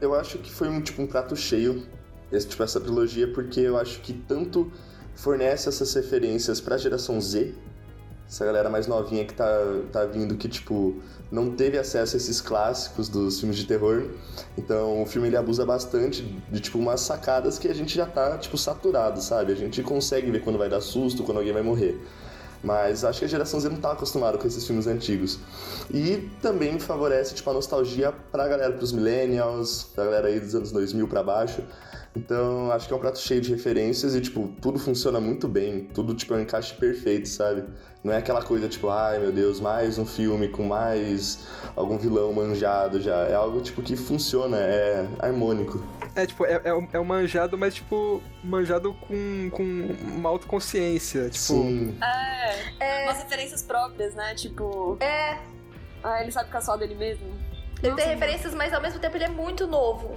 [0.00, 1.86] Eu acho que foi um, tipo, um prato cheio,
[2.32, 4.72] esse, tipo, essa trilogia, porque eu acho que tanto
[5.14, 7.54] fornece essas referências pra geração Z,
[8.28, 9.46] essa galera mais novinha que tá,
[9.92, 10.96] tá vindo, que, tipo,
[11.30, 14.10] não teve acesso a esses clássicos dos filmes de terror.
[14.58, 18.36] Então, o filme, ele abusa bastante de, tipo, umas sacadas que a gente já tá,
[18.38, 19.52] tipo, saturado, sabe?
[19.52, 22.00] A gente consegue ver quando vai dar susto, quando alguém vai morrer.
[22.64, 25.38] Mas acho que a geração Z não tá acostumada com esses filmes antigos.
[25.92, 30.72] E também favorece tipo, a nostalgia pra galera, pros millennials, pra galera aí dos anos
[30.72, 31.62] 2000 pra baixo.
[32.16, 35.84] Então acho que é um prato cheio de referências e tipo, tudo funciona muito bem,
[35.92, 37.64] tudo tipo é um encaixe perfeito, sabe?
[38.06, 41.44] Não é aquela coisa tipo, ai meu Deus, mais um filme com mais
[41.74, 43.16] algum vilão manjado já.
[43.26, 45.84] É algo tipo que funciona, é harmônico.
[46.14, 49.62] É, tipo, é, é, um- é um manjado, mas, tipo, manjado com, com
[50.16, 51.24] uma autoconsciência.
[51.30, 51.98] Tipo, Sim,
[52.78, 53.02] É.
[53.06, 54.36] Umas referências próprias, né?
[54.36, 55.38] Tipo, É.
[56.04, 57.26] ah, ele sabe caçar dele mesmo.
[57.82, 60.16] Ele Nossa, tem referências, mas ao mesmo tempo ele é muito novo.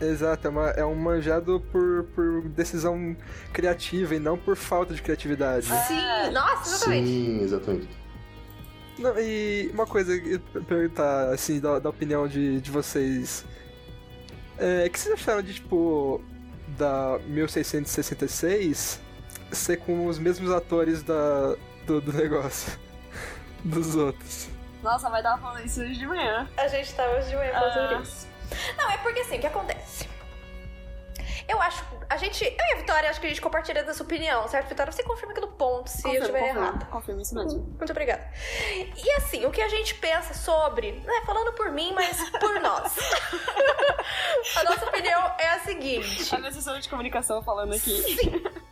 [0.00, 3.16] Exato, é, uma- é um manjado por, por decisão
[3.52, 5.66] criativa e não por falta de criatividade.
[5.66, 7.06] Sim, nossa, exatamente.
[7.08, 7.88] sim, exatamente.
[8.98, 13.44] Não, e uma coisa, ia perguntar, assim, da, da opinião de, de vocês.
[14.58, 16.20] É, o que vocês acharam de, tipo,
[16.76, 19.00] da 1666
[19.52, 21.54] ser com os mesmos atores da,
[21.86, 22.72] do, do negócio?
[23.64, 24.48] Dos outros.
[24.82, 26.48] Nossa, vai dar falando isso hoje de manhã.
[26.56, 27.88] A gente tava hoje de manhã falando Ah.
[27.88, 28.27] sobre isso.
[28.76, 30.08] Não, é porque assim, o que acontece?
[31.48, 31.82] Eu acho.
[32.10, 32.44] A gente.
[32.44, 34.92] Eu e a Vitória, acho que a gente compartilha dessa opinião, certo, Vitória?
[34.92, 36.86] Você confirma aqui no ponto se eu estiver errado.
[36.90, 37.60] Confirma isso mesmo.
[37.60, 38.30] Muito obrigada.
[38.96, 42.94] E assim, o que a gente pensa sobre, né, falando por mim, mas por nós.
[44.56, 48.04] a nossa opinião é a seguinte: A assessora de comunicação falando aqui.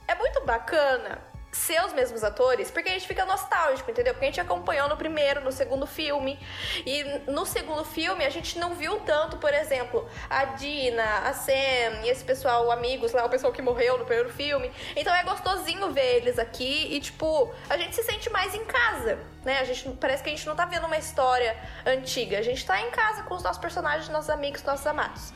[0.07, 4.13] é muito bacana ser os mesmos atores, porque a gente fica nostálgico, entendeu?
[4.13, 6.39] Porque a gente acompanhou no primeiro, no segundo filme.
[6.85, 12.05] E no segundo filme a gente não viu tanto, por exemplo, a Dina, a Sam
[12.05, 14.71] e esse pessoal, amigos lá, o pessoal que morreu no primeiro filme.
[14.95, 19.19] Então é gostosinho ver eles aqui e, tipo, a gente se sente mais em casa,
[19.45, 19.59] né?
[19.59, 22.39] A gente parece que a gente não tá vendo uma história antiga.
[22.39, 25.33] A gente tá em casa com os nossos personagens, nossos amigos, nossos amados.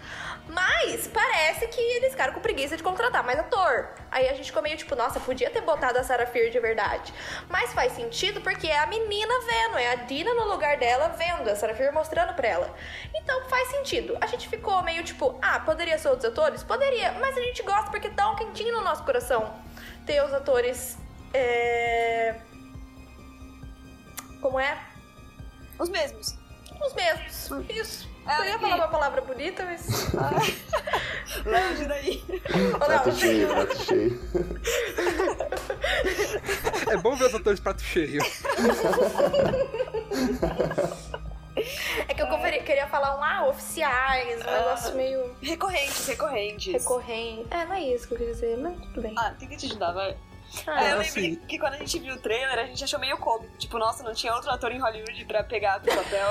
[0.48, 3.90] Mas parece que eles ficaram com preguiça de contratar mais ator.
[4.10, 7.14] Aí a gente ficou meio tipo, nossa, podia ter botado a Sarah Fear de verdade.
[7.48, 11.48] Mas faz sentido porque é a menina vendo, é a Dina no lugar dela vendo,
[11.48, 12.74] a Sarah Fear mostrando pra ela.
[13.14, 14.18] Então faz sentido.
[14.20, 16.64] A gente ficou meio tipo, ah, poderia ser outros atores?
[16.64, 19.54] Poderia, mas a gente gosta porque dá um quentinho no nosso coração
[20.04, 20.98] ter os atores.
[21.32, 22.34] É...
[24.40, 24.76] Como é?
[25.78, 26.36] Os mesmos.
[26.84, 27.50] Os mesmos.
[27.68, 28.09] Isso.
[28.26, 30.12] É, eu ia falar uma palavra bonita, mas.
[31.44, 32.22] Longe daí.
[32.78, 34.20] Prato não, cheio, prato cheio.
[36.90, 38.20] é bom ver os atores prato cheio.
[42.08, 44.58] É que eu conferi- queria falar um, ah, oficiais, um Ah.
[44.58, 46.72] negócio meio Recorrentes, recorrentes.
[46.72, 47.46] recorrente.
[47.50, 49.14] É, não é isso que eu quis dizer, mas tudo bem.
[49.18, 50.16] Ah, tem que te ajudar, vai.
[50.66, 52.98] Ah, É, eu assim- lembro que quando a gente viu o trailer, a gente achou
[52.98, 53.56] meio cômico.
[53.56, 56.28] Tipo, nossa, não tinha outro ator em Hollywood pra pegar pro papel.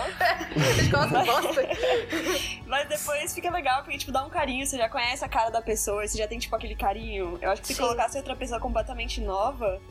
[1.25, 1.61] bosta.
[2.67, 5.61] Mas depois fica legal, porque, tipo, dá um carinho, você já conhece a cara da
[5.61, 7.37] pessoa, você já tem, tipo, aquele carinho.
[7.41, 7.81] Eu acho que se Sim.
[7.81, 9.81] colocasse outra pessoa completamente nova,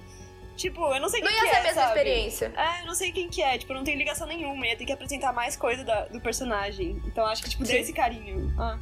[0.57, 1.99] tipo, eu não sei Não quem ia que ser é, a mesma sabe?
[1.99, 2.53] experiência.
[2.57, 4.93] É, eu não sei quem que é, tipo, não tem ligação nenhuma, ia ter que
[4.93, 7.01] apresentar mais coisa da- do personagem.
[7.07, 7.81] Então acho que, tipo, deu Sim.
[7.81, 8.55] esse carinho.
[8.59, 8.79] Ah.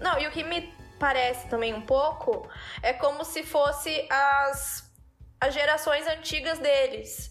[0.00, 0.72] Não, e o que me
[1.04, 2.48] parece também um pouco
[2.82, 4.90] é como se fosse as,
[5.38, 7.30] as gerações antigas deles.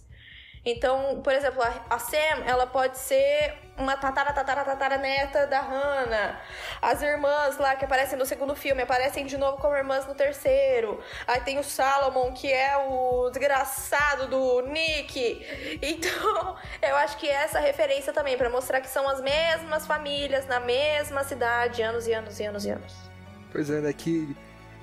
[0.63, 5.59] Então, por exemplo, a, a Sam, ela pode ser uma tatara, tatara, tatara neta da
[5.59, 6.39] Hannah.
[6.79, 11.03] As irmãs lá que aparecem no segundo filme aparecem de novo como irmãs no terceiro.
[11.25, 15.79] Aí tem o Salomon, que é o desgraçado do Nick.
[15.81, 20.59] Então, eu acho que essa referência também, pra mostrar que são as mesmas famílias, na
[20.59, 23.12] mesma cidade, anos e anos e anos e anos.
[23.53, 23.93] Pois é, né?
[23.93, 24.35] Que,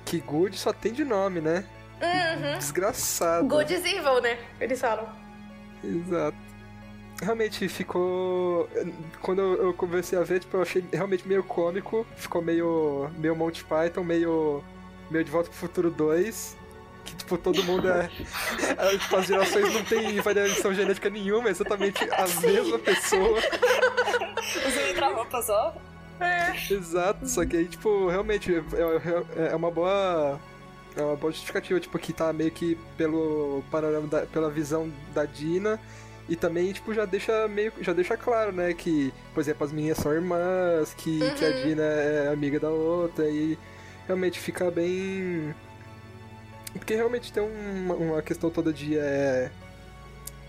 [0.05, 1.65] que Good só tem de nome, né?
[2.01, 2.57] Uhum.
[2.57, 3.47] Desgraçado.
[3.47, 4.39] Good is evil, né?
[4.59, 5.07] Eles falam.
[5.83, 6.37] Exato.
[7.21, 8.67] Realmente ficou.
[9.21, 12.07] Quando eu comecei a ver, tipo, eu achei realmente meio cômico.
[12.15, 13.11] Ficou meio.
[13.17, 14.63] meio Monty Python, meio.
[15.11, 16.57] meio de volta pro futuro 2.
[17.03, 18.09] Que, tipo, todo mundo é.
[18.77, 23.39] é, tipo, as gerações não tem variação genética nenhuma, é exatamente a mesma pessoa.
[24.67, 25.75] Usando outra roupa só.
[26.69, 28.59] Exato, só que aí, tipo, realmente é,
[29.47, 30.39] é- é uma boa.
[30.95, 35.23] É uma boa justificativa, tipo, que tá meio que pelo panorama, da- pela visão da
[35.25, 35.79] Dina.
[36.27, 37.71] E também, tipo, já deixa meio.
[37.81, 38.73] Já deixa claro, né?
[38.73, 41.63] Que, por exemplo, as minhas são irmãs, que, que a Uhum.
[41.63, 43.57] Dina é amiga da outra, e
[44.05, 45.55] realmente fica bem.
[46.73, 48.97] Porque realmente tem uma, uma questão toda de.
[48.97, 49.49] É,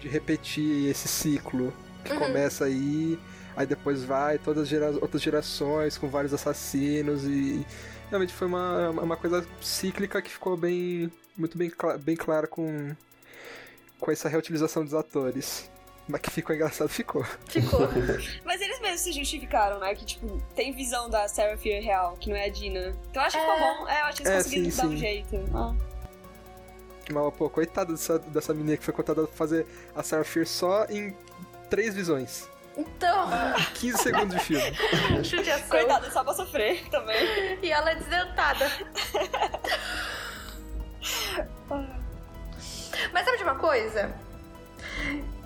[0.00, 1.72] de repetir esse ciclo
[2.04, 2.18] que Uhum.
[2.18, 3.16] começa aí.
[3.56, 7.64] Aí depois vai, todas as gera- outras gerações com vários assassinos e
[8.08, 12.94] realmente foi uma, uma coisa cíclica que ficou bem muito bem, cla- bem clara com,
[13.98, 15.70] com essa reutilização dos atores.
[16.08, 17.24] Mas que ficou engraçado, ficou.
[17.48, 17.80] Ficou.
[18.44, 19.94] Mas eles mesmos se justificaram, né?
[19.94, 22.92] Que, tipo, tem visão da Sarah Fear real, que não é a Dina.
[23.10, 23.60] Então eu acho que ficou É.
[23.78, 23.88] bom.
[23.88, 24.96] É, eu acho que eles É, conseguiram sim, dar um sim.
[24.96, 25.36] jeito.
[25.54, 25.74] Ah.
[27.12, 30.86] Mas, pô, coitada dessa, dessa menina que foi contada pra fazer a Sarah Fear só
[30.86, 31.14] em
[31.70, 32.48] três visões.
[32.76, 33.28] Então,
[33.74, 34.76] 15 segundos de filme.
[35.22, 35.68] judiação.
[35.68, 37.58] Coitada, só pra sofrer também.
[37.62, 38.70] E ela é desdentada.
[43.12, 44.14] Mas sabe de uma coisa?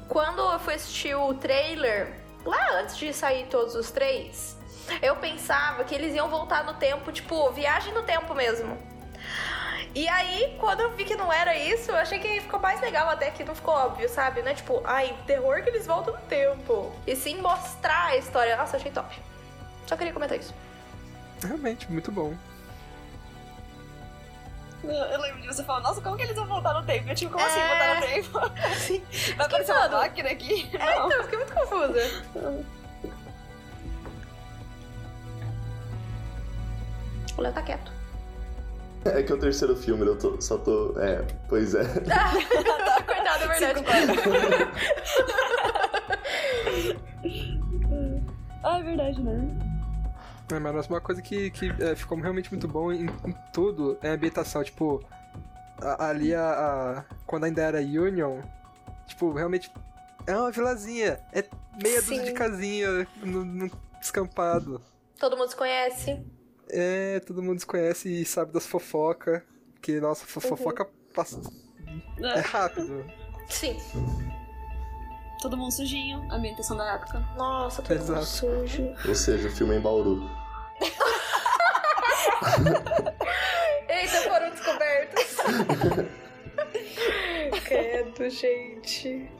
[0.09, 2.14] Quando eu fui assistir o trailer,
[2.45, 4.57] lá antes de sair todos os três,
[5.03, 8.95] eu pensava que eles iam voltar no tempo, tipo, viagem no tempo mesmo.
[9.97, 13.09] E aí, quando eu vi que não era isso, eu achei que ficou mais legal
[13.09, 14.42] até que não ficou óbvio, sabe?
[14.42, 16.94] Não é tipo, ai, terror que eles voltam no tempo.
[17.07, 18.55] E sim mostrar a história.
[18.59, 19.18] Nossa, eu achei top.
[19.86, 20.55] Só queria comentar isso.
[21.42, 22.34] Realmente, muito bom.
[24.84, 27.09] Eu, lembro de você falando, nossa, como que eles vão voltar no tempo?
[27.09, 27.68] Eu tipo, como assim É.
[27.68, 28.40] voltar no tempo?
[28.76, 29.03] Sim.
[29.34, 30.70] Vai aparecer uma máquina aqui?
[30.74, 31.07] É, Não.
[31.07, 32.66] então, eu fiquei muito confusa.
[37.38, 37.95] O Léo tá quieto.
[39.15, 40.95] É que é o terceiro filme, eu tô- só tô.
[40.99, 41.85] É, pois é.
[41.85, 43.87] Coitado, é verdade.
[48.63, 49.59] Ah, é verdade, né?
[50.53, 54.11] É, mas uma coisa que, que é, ficou realmente muito bom em, em tudo é
[54.11, 54.63] a ambientação.
[54.65, 55.03] Tipo,
[55.81, 58.41] a- ali a, a- Quando ainda era Union,
[59.07, 59.71] tipo, realmente.
[60.27, 61.21] É uma vilazinha.
[61.33, 61.45] É
[61.81, 64.81] meia dúzia de casinha no, no descampado.
[65.19, 66.25] Todo mundo se conhece.
[66.71, 69.43] É, todo mundo se conhece e sabe das fofocas.
[69.81, 71.41] Que, nossa, fo- fofoca passa.
[72.21, 73.05] É rápido.
[73.49, 73.79] Sim.
[75.41, 77.21] Todo mundo sujinho, ambientação da época.
[77.37, 78.27] Nossa, todo mundo Exato.
[78.27, 78.93] sujo.
[79.07, 80.29] Ou seja, o filme é em Bauru.
[83.89, 85.37] Eita, foram descobertos.
[87.64, 89.31] Credo, gente.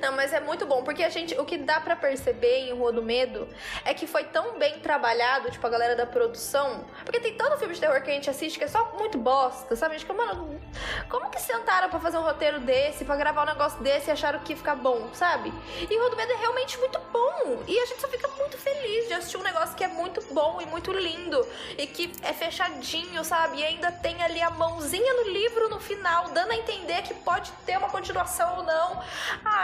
[0.00, 2.92] Não, mas é muito bom, porque a gente, o que dá pra perceber em Rua
[2.92, 3.48] do Medo
[3.84, 6.84] é que foi tão bem trabalhado, tipo, a galera da produção.
[7.04, 9.74] Porque tem todo filme de terror que a gente assiste que é só muito bosta,
[9.76, 9.94] sabe?
[9.94, 10.60] A gente fica, mano,
[11.08, 14.38] como que sentaram pra fazer um roteiro desse, pra gravar um negócio desse e acharam
[14.40, 15.52] que ia ficar bom, sabe?
[15.88, 17.62] E Rua do Medo é realmente muito bom.
[17.66, 20.60] E a gente só fica muito feliz de assistir um negócio que é muito bom
[20.60, 21.46] e muito lindo.
[21.76, 23.58] E que é fechadinho, sabe?
[23.58, 27.50] E ainda tem ali a mãozinha no livro no final, dando a entender que pode
[27.64, 29.02] ter uma continuação ou não.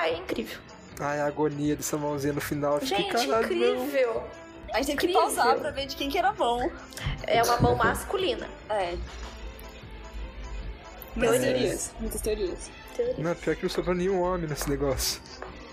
[0.04, 0.58] Ah, é incrível.
[1.00, 2.78] Ai, a agonia dessa mãozinha no final.
[2.80, 3.42] Gente, caralho, não.
[3.84, 4.22] incrível.
[4.72, 5.20] A gente teve que Incrível.
[5.22, 6.70] pausar pra ver de quem que era bom.
[7.26, 8.46] É uma mão masculina.
[8.68, 8.96] É.
[11.16, 11.40] Muitas Teorias.
[11.40, 11.94] teorias.
[12.00, 12.70] Muitas teorias.
[12.96, 13.14] Teoria.
[13.24, 15.20] Não, pior que não sobrou nenhum homem nesse negócio.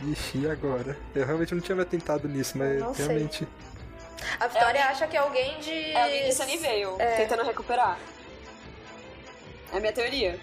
[0.08, 0.98] Ixi, e agora?
[1.16, 3.06] Eu realmente não tinha me atentado nisso, mas Não sei.
[3.08, 3.48] realmente.
[4.40, 5.72] A Vitória É alguém- acha que é alguém de.
[5.92, 7.16] É alguém de Sunnyvale, É.
[7.18, 7.98] tentando recuperar.
[9.74, 10.40] É a minha teoria.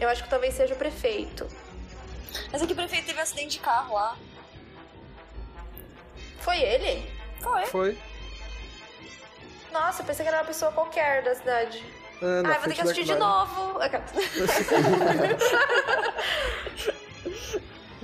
[0.00, 1.46] Eu acho que talvez seja o prefeito.
[2.50, 4.16] Mas é que o prefeito teve um acidente de carro lá.
[6.40, 7.10] Foi ele?
[7.40, 7.66] Foi.
[7.66, 7.98] Foi.
[9.72, 11.84] Nossa, eu pensei que era uma pessoa qualquer da cidade.
[12.20, 13.78] É, Ah, eu vou ter que assistir de novo.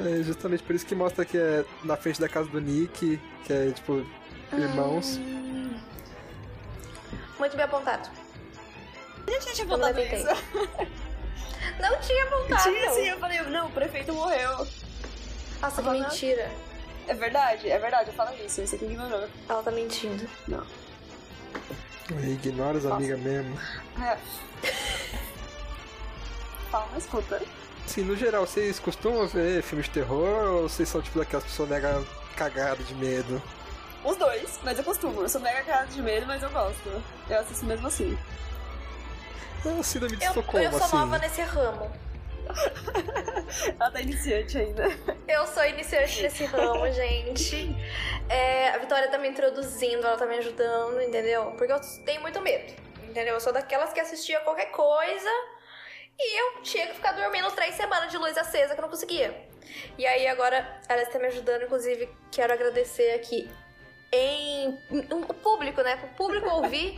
[0.01, 3.53] É justamente por isso que mostra que é na frente da casa do Nick, que
[3.53, 4.07] é tipo
[4.53, 5.19] irmãos.
[7.37, 8.09] Muito bem apontado.
[9.27, 10.23] A gente tinha tentei.
[10.23, 10.29] isso.
[11.81, 12.63] Não tinha apontado.
[12.63, 14.67] Tinha sim, eu falei, não, o prefeito morreu.
[15.61, 16.01] Nossa, que Uhum.
[16.01, 16.51] mentira.
[17.07, 19.27] É verdade, é verdade, eu falo isso, você que ignorou.
[19.49, 20.29] Ela tá mentindo.
[20.47, 20.65] Não.
[22.23, 23.59] Ignora as amigas mesmo.
[24.03, 24.17] É.
[26.71, 27.41] Fala, mas escuta.
[27.85, 31.69] Assim, no geral, vocês costumam ver filmes de terror ou vocês são tipo daquelas pessoas
[31.71, 32.03] mega
[32.37, 33.43] cagadas de medo?
[34.05, 35.23] Os dois, mas eu costumo.
[35.23, 37.03] Eu sou mega cara de medo, mas eu gosto.
[37.29, 38.17] Eu assisto mesmo assim.
[39.65, 40.97] É a síndrome de Eu, Estocolmo, eu sou assim.
[40.97, 41.91] nova nesse ramo.
[43.79, 44.85] Ela tá iniciante ainda.
[45.27, 47.77] Eu sou iniciante nesse ramo, gente.
[48.29, 51.53] É, a Vitória tá me introduzindo, ela tá me ajudando, entendeu?
[51.57, 53.35] Porque eu tenho muito medo, entendeu?
[53.35, 55.31] Eu sou daquelas que assistia qualquer coisa
[56.19, 59.49] e eu tinha que ficar dormindo três semanas de luz acesa que eu não conseguia.
[59.97, 63.51] E aí agora ela está me ajudando, inclusive quero agradecer aqui
[64.11, 64.79] em
[65.11, 65.97] o público, né?
[65.97, 66.97] Pro público ouvir.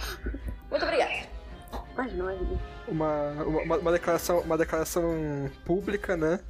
[0.71, 1.40] Muito obrigada.
[2.01, 2.61] Imagina, imagina.
[2.89, 6.41] Uma, uma, uma declaração, uma declaração pública, né?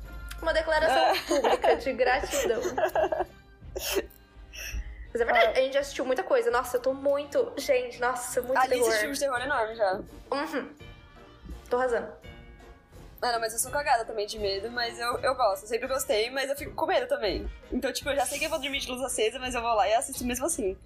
[0.40, 2.60] Uma declaração pública de gratidão.
[5.12, 6.52] Mas é verdade, a gente já assistiu muita coisa.
[6.52, 7.52] Nossa, eu tô muito.
[7.56, 8.92] Gente, nossa, muito A lista terror.
[8.92, 10.00] de filmes de terror é enorme já.
[10.30, 10.70] Uhum.
[11.68, 12.12] Tô arrasando.
[13.20, 15.64] Ah, não, mas eu sou cagada também de medo, mas eu, eu gosto.
[15.64, 17.50] Eu sempre gostei, mas eu fico com medo também.
[17.72, 19.74] Então, tipo, eu já sei que eu vou dormir de luz acesa, mas eu vou
[19.74, 20.78] lá e assisto mesmo assim.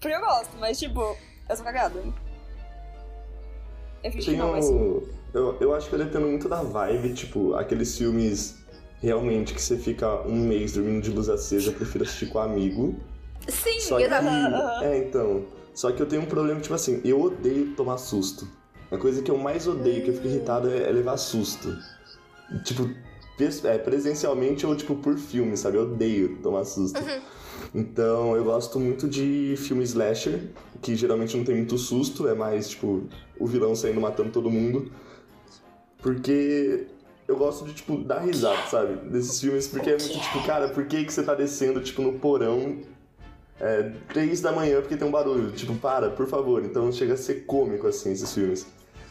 [0.00, 1.18] Porque eu gosto, mas, tipo,
[1.48, 2.00] eu sou cagada.
[4.36, 4.74] Não, mas sim.
[4.74, 5.02] um...
[5.34, 8.56] eu, eu acho que eu dependo muito da vibe, tipo, aqueles filmes
[9.00, 12.96] realmente que você fica um mês dormindo de luz acesa, eu prefiro assistir com amigo.
[13.48, 14.04] Sim, Só que.
[14.04, 14.84] exato.
[14.84, 15.44] É, então.
[15.74, 18.48] Só que eu tenho um problema, tipo assim, eu odeio tomar susto.
[18.90, 21.76] A coisa que eu mais odeio, que eu fico irritado, é, é levar susto.
[22.64, 22.90] Tipo,
[23.64, 25.76] é, presencialmente ou, tipo, por filme, sabe?
[25.76, 27.00] Eu odeio tomar susto.
[27.74, 32.70] Então, eu gosto muito de filme slasher, que geralmente não tem muito susto, é mais,
[32.70, 33.02] tipo,
[33.38, 34.90] o vilão saindo matando todo mundo.
[36.00, 36.86] Porque
[37.26, 39.08] eu gosto de, tipo, dar risada, sabe?
[39.10, 42.18] Desses filmes, porque é muito, tipo, cara, por que, que você tá descendo, tipo, no
[42.18, 42.78] porão
[43.60, 45.50] é, três da manhã porque tem um barulho.
[45.52, 46.64] Tipo, para, por favor.
[46.64, 48.66] Então chega a ser cômico, assim, esses filmes.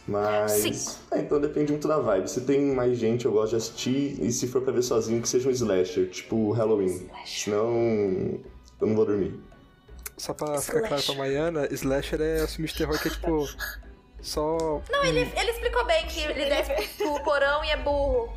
[0.08, 0.52] Mas.
[0.52, 0.96] Sim.
[1.12, 2.30] É, então depende muito da vibe.
[2.30, 4.18] Se tem mais gente, eu gosto de assistir.
[4.24, 7.10] E se for pra ver sozinho, que seja um slasher, tipo Halloween.
[7.26, 8.40] Senão.
[8.80, 9.38] Eu não vou dormir.
[10.18, 11.18] Só pra ficar claro pra Slasher.
[11.18, 13.48] Maiana, Slasher é filme de terror que é tipo.
[14.22, 14.82] Só.
[14.90, 18.34] Não, ele, ele explicou bem que ele desce pro porão e é burro.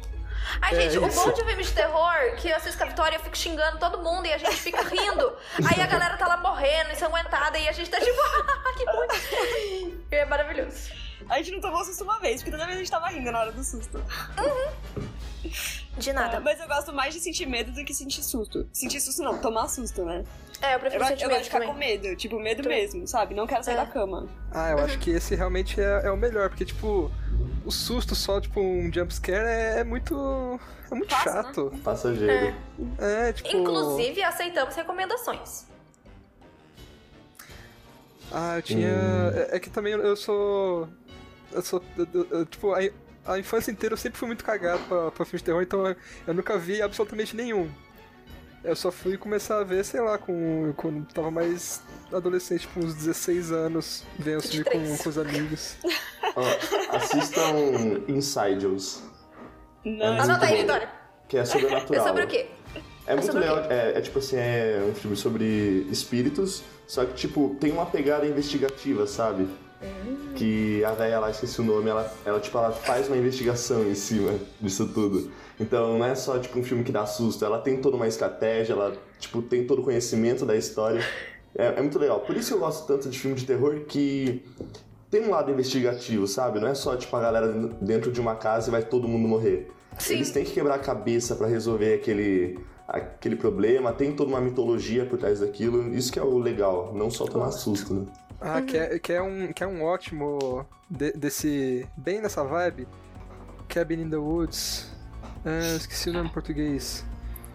[0.61, 1.25] Ai, É gente, o isso.
[1.25, 3.99] bom de filme de terror, que eu assisto com a Vitória, eu fico xingando todo
[4.03, 5.33] mundo e a gente fica rindo.
[5.65, 8.17] Aí a galera tá lá morrendo, ensanguentada, e a gente tá tipo,
[8.77, 9.07] que bom.
[10.11, 10.91] E é maravilhoso.
[11.29, 13.41] A gente não tomou susto uma vez, porque toda vez a gente tava rindo na
[13.41, 14.03] hora do susto.
[15.99, 16.41] De Ah, nada.
[16.41, 18.69] mas eu gosto mais de sentir medo do que sentir susto.
[18.73, 20.25] Sentir susto não, tomar susto, né?
[20.63, 21.73] É, eu Eu, prefiro gosto- eu sentimento gosto de ficar também.
[21.73, 23.35] com medo, tipo, medo mesmo, sabe?
[23.35, 23.77] Não quero sair É.
[23.79, 24.29] da cama.
[24.53, 27.11] Ah, eu acho que esse realmente é, é o melhor, porque, tipo,
[27.65, 30.61] o susto só, tipo, um jumpscare é, é muito.
[30.91, 31.43] É muito Fácil, né?
[31.43, 31.73] chato.
[31.85, 32.55] Passageiro.
[32.99, 33.49] É, tipo.
[33.57, 35.67] Inclusive, aceitamos recomendações.
[38.33, 38.89] Ah, eu tinha.
[39.35, 40.89] É, é que também eu sou.
[41.53, 41.83] Eu sou.
[41.97, 42.79] eu- eu- eu, tipo, a,
[43.27, 45.97] a infância inteira eu sempre fui muito cagado pra, pra filmes de terror, então eu,
[46.27, 47.69] eu nunca vi absolutamente nenhum.
[48.63, 51.83] Eu só fui começar a ver, sei lá, com, quando tava mais
[52.13, 55.03] adolescente, tipo, uns 16 anos, vendo os filmes com, 23.
[55.03, 55.77] com os amigos.
[56.37, 59.03] Ó, assistam Insidious,
[59.85, 60.61] Não, É muito Anota aí.
[60.61, 60.91] Vitória.
[61.29, 62.05] que é sobrenatural.
[62.05, 62.47] É sobre o quê?
[63.07, 67.05] É muito sobre o legal, é, é tipo assim, é um filme sobre espíritos, só
[67.07, 69.49] que tipo, tem uma pegada investigativa, sabe?
[70.37, 73.95] Que a velha lá, esqueci o nome, ela, ela tipo, ela faz uma investigação em
[73.95, 75.31] cima disso tudo.
[75.59, 78.73] Então não é só tipo um filme que dá susto, ela tem toda uma estratégia,
[78.73, 81.03] ela tipo, tem todo o conhecimento da história.
[81.55, 82.21] É, é muito legal.
[82.21, 84.43] Por isso eu gosto tanto de filme de terror que
[85.11, 86.61] tem um lado investigativo, sabe?
[86.61, 87.49] Não é só tipo a galera
[87.81, 89.71] dentro de uma casa e vai todo mundo morrer.
[89.99, 90.15] Sim.
[90.15, 95.05] Eles têm que quebrar a cabeça pra resolver aquele, aquele problema, tem toda uma mitologia
[95.05, 95.93] por trás daquilo.
[95.95, 98.07] Isso que é o legal, não só tomar susto, né?
[98.41, 101.87] Ah, que, é, que, é um, que é um ótimo de- desse.
[101.97, 102.89] Bem nessa vibe.
[103.69, 104.91] Cabin in the Woods.
[105.45, 107.05] É, esqueci o nome em português.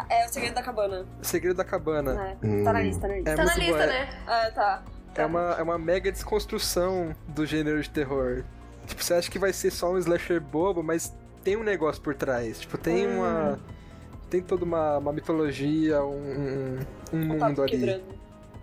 [0.10, 1.06] É o Segredo da Cabana.
[1.22, 2.38] Segredo da Cabana.
[2.42, 2.64] É.
[2.64, 3.30] Tá na lista, tá na lista.
[3.32, 4.10] É Tá na lista, bom, é- né?
[4.28, 4.84] É, tá.
[5.16, 8.44] É uma, é uma mega desconstrução do gênero de terror.
[8.86, 12.14] Tipo, você acha que vai ser só um slasher bobo, mas tem um negócio por
[12.14, 12.60] trás.
[12.60, 13.20] Tipo, tem Hum.
[13.20, 13.60] uma.
[14.30, 16.80] Tem toda uma, uma mitologia, um, um,
[17.14, 17.72] um mundo ali.
[17.72, 18.04] quebrando.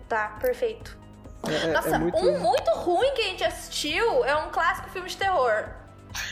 [0.07, 0.97] Tá, perfeito.
[1.49, 2.17] É, é- Nossa, é muito.
[2.17, 5.65] um muito ruim que a gente assistiu é um clássico filme de terror.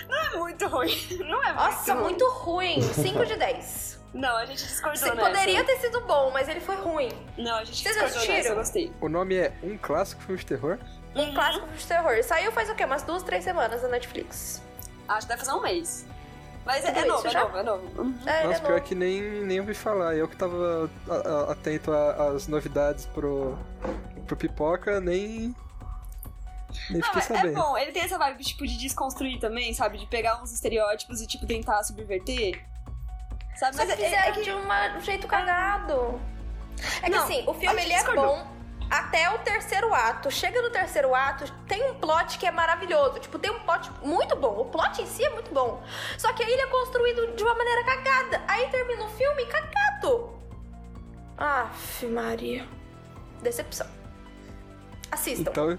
[0.07, 0.95] Não é muito ruim.
[1.27, 2.03] Não é muito Nossa, ruim.
[2.03, 2.81] muito ruim.
[2.81, 3.99] 5 de 10.
[4.13, 5.29] Não, a gente discordou Você nessa.
[5.29, 7.09] poderia ter sido bom, mas ele foi ruim.
[7.37, 8.35] Não, a gente Vocês discordou assistiram?
[8.37, 8.93] nessa, eu gostei.
[9.01, 10.77] O nome é Um Clássico Filme de Terror?
[11.15, 12.23] Um clássico filme de terror.
[12.23, 12.85] Saiu faz o quê?
[12.85, 14.61] Umas duas, três semanas na Netflix.
[15.07, 16.05] Acho que deve fazer um mês.
[16.65, 17.41] Mas é, é novo, é já?
[17.43, 18.01] novo, é novo.
[18.01, 18.15] Uhum.
[18.27, 18.83] É, ele Nossa, é pior novo.
[18.83, 20.15] que nem, nem ouvi falar.
[20.15, 21.13] Eu que tava a-
[21.47, 23.57] a- atento às novidades pro,
[24.31, 25.53] pro Pipoca, nem.
[26.89, 27.53] Nem Não, é, é sabendo.
[27.53, 29.97] bom, ele tem essa vibe, tipo, de desconstruir também, sabe?
[29.97, 32.65] De pegar uns estereótipos e, tipo, tentar subverter.
[33.55, 33.75] Sabe?
[33.75, 34.41] Só Mas que é, fizeram é que...
[34.43, 36.19] de uma- um jeito cagado.
[37.01, 38.47] É que Não, assim, o a filme ele é bom
[38.89, 40.31] até o terceiro ato.
[40.31, 43.19] Chega no terceiro ato, tem um plot que é maravilhoso.
[43.19, 44.61] Tipo, tem um plot muito bom.
[44.61, 45.83] O plot em si é muito bom.
[46.17, 48.41] Só que aí ele é construído de uma maneira cagada.
[48.47, 50.39] Aí termina o filme cagado.
[51.37, 52.65] Aff, Maria.
[53.41, 53.87] Decepção.
[55.11, 55.51] Assistam.
[55.51, 55.77] Então.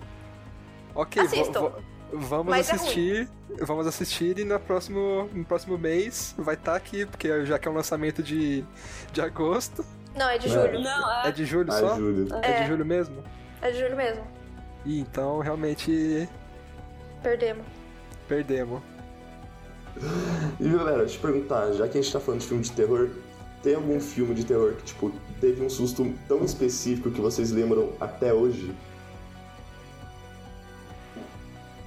[0.94, 1.72] Ok, Assistam.
[2.12, 3.28] vamos Mas é assistir.
[3.60, 7.70] vamos assistir e no próximo, no próximo mês vai estar aqui, porque já que é
[7.70, 8.62] um lançamento de,
[9.12, 9.84] de agosto.
[10.14, 10.50] Não, é de É.
[10.50, 10.80] julho.
[10.80, 11.28] Não, é...
[11.28, 11.96] É de julho Ai, só?
[11.96, 12.28] Júlio.
[12.42, 12.50] É.
[12.50, 12.62] É.
[12.62, 13.24] de julho mesmo?
[13.62, 14.26] É de julho mesmo.
[14.84, 16.28] Ih, então realmente
[17.22, 17.64] Perdemos.
[18.28, 18.82] perdemos.
[20.60, 22.72] E galera, deixa eu te perguntar, já que a gente tá falando de filme de
[22.72, 23.08] terror,
[23.62, 27.92] tem algum filme de terror que, tipo, teve um susto tão específico que vocês lembram
[28.00, 28.74] até hoje?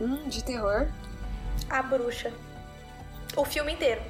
[0.05, 0.87] Hum, de terror.
[1.69, 2.31] A bruxa.
[3.35, 4.01] O filme inteiro.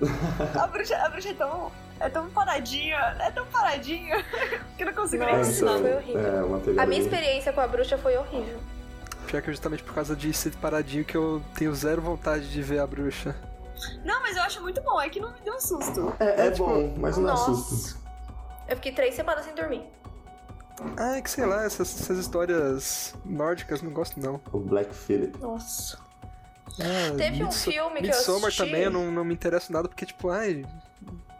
[0.60, 1.72] A bruxa, a bruxa é tão...
[2.00, 4.22] É tão paradinha, é tão paradinha
[4.76, 5.80] que eu não consigo nem Nossa, imaginar.
[5.80, 6.62] foi horrível.
[6.78, 8.60] É, A minha experiência com a bruxa foi horrível.
[9.26, 12.62] Pior que é justamente por causa de ser paradinho que eu tenho zero vontade de
[12.62, 13.34] ver a bruxa.
[14.04, 16.14] Não, mas eu acho muito bom, é que não me deu um susto.
[16.20, 17.52] É, é tipo, bom, mas não dá Nossa.
[17.52, 17.98] susto.
[18.68, 19.82] Eu fiquei três semanas sem dormir.
[20.96, 24.40] Ah, é que sei lá, essas, essas histórias nórdicas não gosto não.
[24.52, 25.38] O Black Phillip.
[25.40, 25.98] Nossa.
[26.80, 28.64] Ah, Teve um Midso- filme que eu Midsommar assisti.
[28.64, 30.64] também eu não, não me interesso nada porque, tipo, ai.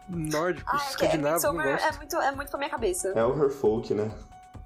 [0.09, 1.85] Nórdico, Ah, é que é, escandinavo, não gosto.
[1.85, 3.09] é muito, é muito pra minha cabeça.
[3.15, 4.09] É horror folk, né?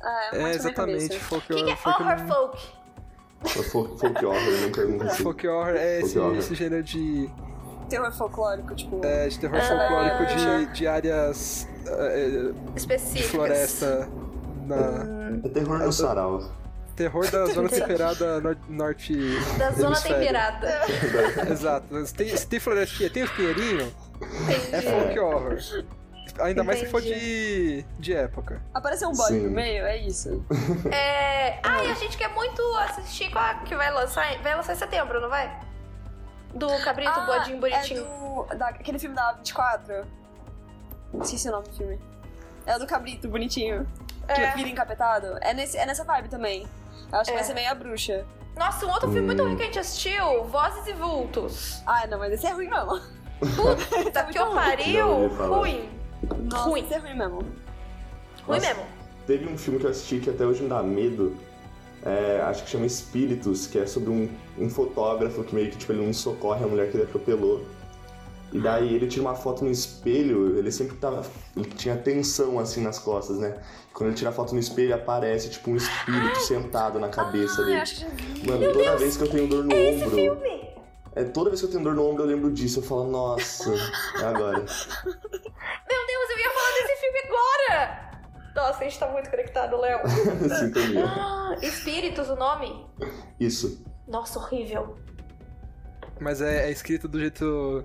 [0.01, 1.19] Ah, é, É, exatamente.
[1.19, 2.67] Folk, O que, que é folk, horror não- folk?
[3.43, 5.23] É folk, folk horror, não pergunta assim.
[5.23, 6.35] folk horror é Folk esse, horror.
[6.37, 7.29] esse gênero de,
[7.89, 9.05] Terror folclórico, tipo...
[9.05, 10.57] é, de terror Ah, folclórico já.
[10.59, 13.29] de, de áreas de Específicas.
[13.31, 14.09] floresta.
[14.65, 16.51] Na, É terror no sarau.
[16.95, 19.15] terror da zona temperada nor- norte.
[19.57, 20.81] Da zona temperada.
[21.51, 22.05] Exato.
[22.05, 23.91] Se tem, se tem florestinha, tem os pinheirinhos,
[24.71, 25.57] é folk horror.
[26.39, 28.59] Ainda mais se for de, de época.
[28.73, 30.43] Apareceu um bode no meio, é isso.
[30.91, 31.59] É.
[31.61, 34.25] Ah, e a gente quer muito assistir qual é que vai lançar.
[34.41, 35.59] Vai lançar em setembro, não vai?
[36.55, 38.01] Do Cabrito, Ah, Bodinho Bonitinho.
[38.01, 38.03] É
[38.53, 40.05] do, da, aquele filme da 24.
[41.21, 41.99] Esqueci o nome do filme.
[42.65, 43.85] É o do Cabrito, bonitinho.
[44.27, 44.51] Que É.
[44.55, 45.37] vira encapetado.
[45.41, 46.65] É, nesse, é nessa vibe também.
[47.11, 47.39] Eu acho que É.
[47.39, 48.25] vai ser meio a bruxa.
[48.57, 49.47] Nossa, um outro filme muito Hum.
[49.47, 51.81] ruim que a gente assistiu: Vozes e Vultos.
[51.85, 53.01] Ah, não, mas esse é ruim mesmo.
[53.39, 55.27] Puta que eu pariu.
[55.27, 55.89] Ruim.
[56.51, 56.81] Nossa, Ruim.
[56.83, 57.37] esse é ruim mesmo.
[57.39, 58.67] Ruim Nossa.
[58.67, 58.83] mesmo.
[59.27, 61.35] Teve um filme que eu assisti que até hoje me dá medo.
[62.05, 65.93] é, acho que chama Espíritos, que é sobre um, um fotógrafo que meio que tipo,
[65.93, 67.65] ele não socorre a mulher que ele atropelou.
[68.53, 71.25] E daí ele tira uma foto no espelho, ele sempre tava.
[71.57, 73.57] Ele tinha tensão assim nas costas, né?
[73.93, 77.61] Quando ele tira a foto no espelho, aparece tipo um espírito sentado na cabeça Ah,
[77.61, 77.77] eu dele.
[77.81, 78.47] acho que.
[78.49, 80.15] Mano, toda vez que eu tenho dor no Esse ombro.
[80.15, 80.73] filme.
[81.15, 82.79] É, toda vez que eu tenho dor no ombro, eu lembro disso.
[82.79, 84.59] Eu falo, nossa, é agora.
[84.63, 84.65] Meu
[86.07, 88.11] Deus, eu ia falar desse filme agora!
[88.55, 89.99] Nossa, a gente tá muito conectado, Léo.
[90.59, 91.05] Sintonia.
[91.07, 92.85] Ah, Espíritos, o nome?
[93.39, 93.83] Isso.
[94.07, 94.95] Nossa, horrível.
[96.19, 97.83] Mas é, é escrito do jeito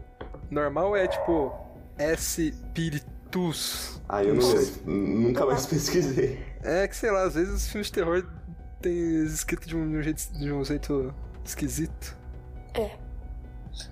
[0.50, 1.52] normal é tipo
[1.98, 4.00] Espiritus?
[4.08, 4.82] Ah, eu não sei.
[4.86, 6.42] Nunca mais pesquisei.
[6.62, 8.26] É que sei lá, às vezes os filmes de terror
[8.80, 12.16] tem escrito de um, de um jeito, de um jeito esquisito.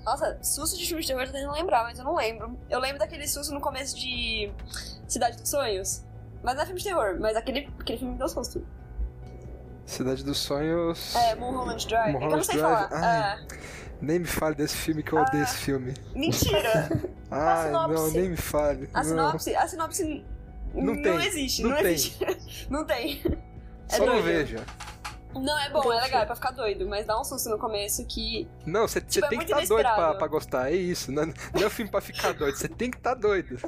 [0.04, 2.58] Nossa, susto de filme de terror eu tô tentando lembrar, mas eu não lembro.
[2.68, 4.50] Eu lembro daquele susto no começo de
[5.06, 6.02] Cidade dos Sonhos.
[6.42, 8.66] Mas não é filme de terror, mas aquele, aquele filme me deu susto.
[9.84, 11.14] Cidade dos Sonhos.
[11.14, 12.16] É, Mulholland Drive.
[12.16, 12.88] é que eu não Mulholland sei Drive?
[12.88, 13.04] falar.
[13.04, 13.46] É.
[14.00, 15.94] Nem me fale desse filme que eu odeio esse filme.
[16.14, 16.88] Mentira!
[17.30, 18.18] Não, sinopse?
[18.18, 18.88] nem me fale.
[18.94, 19.08] A não.
[19.10, 20.24] sinopse, a sinopse
[20.74, 21.86] Não não, tem, existe, não não, tem.
[21.86, 22.18] existe.
[22.70, 23.22] não tem.
[23.88, 24.24] É Só não doido.
[24.24, 24.64] veja.
[25.34, 28.06] Não, é bom, é legal, é pra ficar doido, mas dá um susto no começo
[28.06, 28.48] que.
[28.64, 31.10] Não, você Tipo, é tem que estar doido pra, pra gostar, é isso.
[31.12, 33.58] Não, não é um filme pra ficar doido, você tem que estar doido.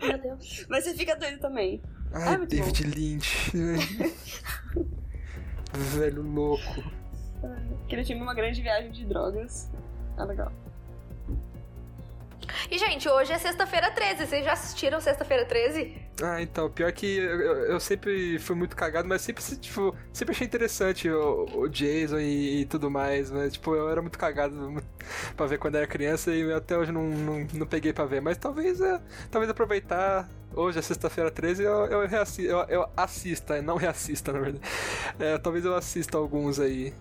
[0.00, 0.64] Meu Deus.
[0.70, 1.82] Mas você fica doido também.
[2.12, 3.50] Ai, muito David Lynch.
[5.74, 6.82] Velho louco.
[7.84, 9.70] Aquele filme é uma grande viagem de drogas.
[10.18, 10.52] É legal.
[12.70, 14.26] E, gente, hoje é sexta-feira 13.
[14.26, 15.94] Vocês já assistiram sexta-feira 13?
[16.22, 20.34] Ah, então, pior que eu, eu- eu sempre fui muito cagado, mas sempre, tipo, sempre
[20.34, 24.82] achei interessante o, o Jason e, e tudo mais, mas, tipo, eu era muito cagado
[25.36, 28.36] pra ver quando era criança e até hoje não, não, não peguei pra ver, mas
[28.36, 33.76] talvez, é, talvez aproveitar, hoje é sexta-feira 13, eu, eu, reassi- eu, eu assista, não
[33.76, 34.64] reassista, na verdade,
[35.20, 36.92] É, talvez eu assista alguns aí.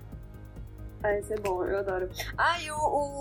[1.03, 2.09] Ah, esse é bom, eu adoro.
[2.37, 2.75] Ah, e o,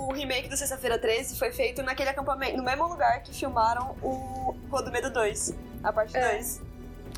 [0.09, 4.55] o remake do Sexta-feira 13 foi feito naquele acampamento, no mesmo lugar que filmaram o
[4.71, 5.55] Rua do Medo 2,
[5.85, 6.33] a parte É.
[6.33, 6.63] 2.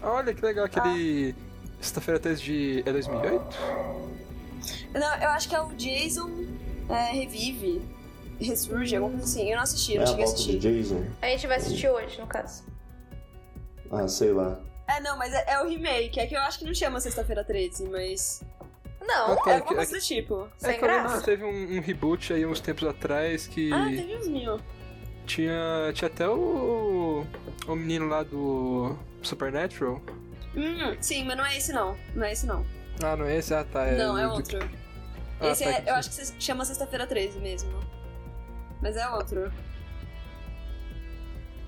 [0.03, 1.35] Olha que legal, aquele
[1.81, 2.83] sexta-feira 13 de...
[2.87, 3.57] é 2008?
[4.95, 6.31] Não, eu acho que é o Jason
[6.89, 7.81] é, revive,
[8.41, 9.49] ressurge, alguma coisa assim.
[9.51, 10.83] Eu não assisti, eu É não a cheguei a volta de assistir.
[10.83, 11.05] Jason?
[11.23, 12.65] A gente vai assistir hoje, no caso.
[13.91, 14.59] Ah, sei lá.
[14.89, 17.45] É, não, mas é, é o remake, é que eu acho que não chama Sexta-feira
[17.45, 18.43] 13, mas
[19.09, 20.49] Não, Ah, tá, é é alguma que- coisa do tipo.
[20.63, 21.23] É sem que graça.
[21.23, 23.73] teve um, um reboot aí uns tempos atrás que...
[23.73, 24.61] Ah, teve uns mil.
[25.27, 27.25] Tinha, tinha até o,
[27.67, 30.01] o menino lá do Supernatural.
[30.57, 31.97] Hum, sim, mas não é esse não.
[32.15, 32.65] Não é esse não.
[33.03, 33.55] Ah, não é esse?
[33.55, 33.87] Ah, tá.
[33.93, 34.59] não, é do- outro.
[35.41, 37.71] Ah, esse tá, é, eu acho que se chama Sexta-feira 13 mesmo.
[38.83, 39.51] Mas é outro.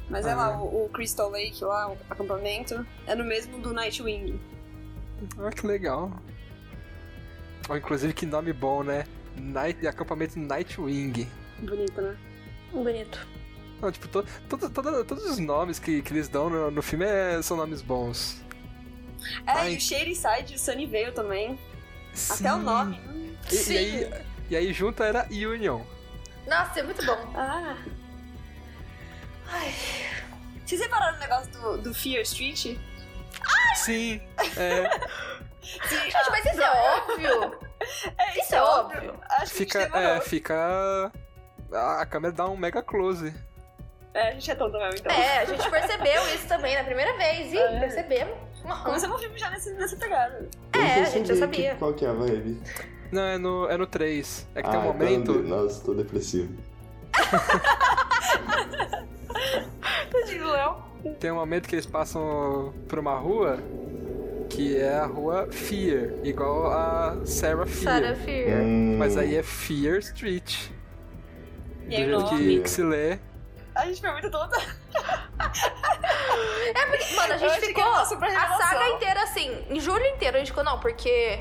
[0.08, 0.36] Mas é Ah.
[0.36, 4.40] lá, o, o Crystal Lake, lá, o acampamento, é no mesmo do Nightwing.
[5.38, 6.10] Ah, que legal.
[7.68, 9.04] Oh, inclusive, que nome bom, né?
[9.36, 11.28] Night, acampamento Nightwing.
[11.60, 12.16] Bonito, né?
[12.72, 13.26] Bonito.
[13.80, 17.04] Não, tipo, to, todo- todo- todos os nomes que, que eles dão no, no filme
[17.06, 18.40] é- são nomes bons.
[19.46, 19.74] É, Ai.
[19.74, 21.58] e o Shady Side e o Sunnyvale também.
[22.30, 22.64] Até o Sim.
[22.64, 23.00] nome.
[23.50, 25.82] E, e aí, e aí junto era Union.
[26.46, 27.32] Nossa, é muito bom.
[27.36, 27.76] Ah.
[30.64, 32.76] Vocês repararam no negócio do, do Fear Street?
[33.76, 34.20] Sim,
[34.56, 34.88] é.
[35.62, 37.58] Gente, mas isso é óbvio.
[38.18, 39.14] É, Isso é óbvio.
[39.30, 40.16] Acho que Fica, a gente demorou.
[40.16, 41.12] é, fica.
[41.72, 43.32] A a câmera dá um mega close.
[44.12, 45.12] É, a gente é tonta mesmo, então.
[45.12, 47.52] É, a gente percebeu isso também na primeira vez.
[47.52, 47.80] Ih, É.
[47.80, 48.36] percebemos.
[48.84, 50.48] Começamos o filme já nesse, nessa pegada.
[50.74, 51.72] Não É, a gente já sabia.
[51.72, 52.60] que- qual que é a vibe?
[53.12, 54.46] Não, é no, é no 3.
[54.54, 55.32] É que tem um Ah, momento.
[55.32, 56.52] então, Nossa, tô depressivo.
[60.10, 60.76] Tadinho, Léo.
[61.18, 63.58] Tem um momento que eles passam por uma rua
[64.50, 68.02] que é a rua Fear, igual a Sarah Fear.
[68.02, 68.60] Sarah Fear.
[68.60, 70.68] Hum, Mas aí é Fear Street.
[71.88, 73.18] E aí do o jeito que, que se lê.
[73.74, 74.56] A gente foi muito tonta.
[76.74, 80.48] É porque, mano, a gente ficou a saga inteira assim, em julho inteiro a gente
[80.48, 81.40] ficou, não, porque.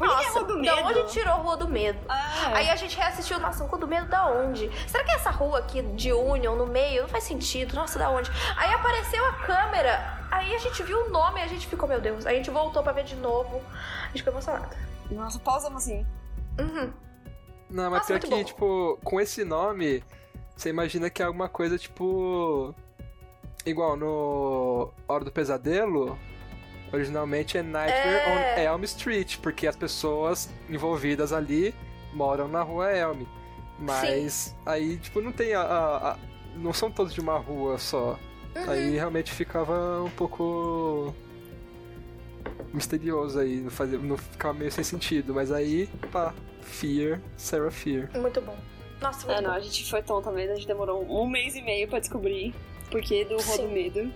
[0.00, 1.98] É Nossa, Rua do da onde tirou Rua do Medo?
[2.08, 4.70] Ah, Aí a gente reassistiu, nossa, Rua do Medo da onde?
[4.88, 7.02] Será que é essa rua aqui de Union, no meio?
[7.02, 8.30] Não faz sentido, nossa, da onde?
[8.56, 12.00] Aí apareceu a câmera, aí a gente viu o nome e a gente ficou, meu
[12.00, 12.26] Deus.
[12.26, 13.60] Aí a gente voltou pra ver de novo,
[14.02, 14.76] a gente ficou emocionada.
[15.10, 16.06] Nossa, pausamos assim.
[16.60, 16.92] Uhum.
[17.70, 18.44] Não, mas Nossa, pior que, bom.
[18.44, 20.02] tipo, com esse nome,
[20.56, 22.74] você imagina que é alguma coisa, tipo.
[23.66, 26.18] Igual no Hora do Pesadelo,
[26.92, 28.70] originalmente é Nightmare É.
[28.70, 31.74] on Elm Street, porque as pessoas envolvidas ali
[32.12, 33.22] moram na rua Elm.
[33.78, 35.60] Mas aí, tipo, não tem a.
[35.62, 36.18] a- a-
[36.56, 38.18] não são todos de uma rua só.
[38.56, 38.70] Uhum.
[38.70, 41.14] Aí realmente ficava um pouco
[42.72, 48.10] misterioso aí, não, fazia, não ficava meio sem sentido, mas aí, pá, Fear, Sarah Fear.
[48.18, 48.56] Muito bom.
[49.00, 49.56] Nossa, muito Ah, não, bom.
[49.56, 50.52] a gente foi tonta mesmo.
[50.52, 52.52] A gente demorou um mês e meio pra descobrir
[52.90, 53.68] porquê do Sim.
[53.68, 54.12] do Medo.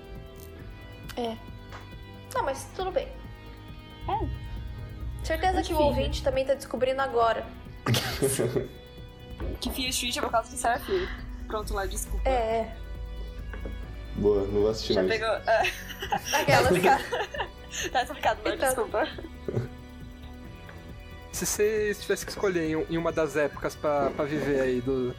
[2.34, 3.08] Não, mas tudo bem.
[4.08, 4.28] É.
[5.24, 5.84] Certeza que o Enfim.
[5.84, 7.44] ouvinte também tá descobrindo agora.
[9.60, 10.80] Que Street é por causa de Sarah.
[11.48, 12.28] Pronto, lá, desculpa.
[12.28, 12.76] É,
[14.16, 15.18] Boa, não vou assistir Já mais.
[15.20, 15.34] pegou.
[15.34, 15.62] É,
[16.42, 16.68] aquela.
[17.90, 18.66] tá explicado, Mar, Então.
[18.68, 19.08] desculpa.
[21.32, 25.14] Se você tivesse que escolher em, em uma das épocas pra, pra viver aí, do,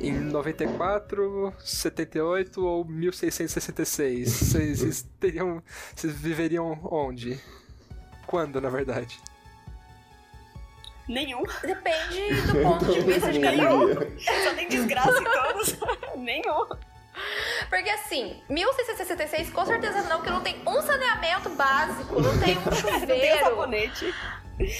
[0.00, 5.62] em 94, 78 ou 1666, vocês, vocês teriam.
[5.94, 7.40] Vocês viveriam onde?
[8.26, 9.18] Quando, na verdade?
[11.08, 11.42] Nenhum.
[11.62, 13.94] Depende do ponto de vista de cada um.
[14.18, 15.76] Só tem desgraça em todos.
[16.16, 16.66] Nenhum.
[17.68, 22.60] Porque assim, 1666 com certeza não, que não tem um saneamento básico, não tem um
[22.62, 23.38] Não tem um chuveiro.
[23.44, 24.14] sabonete.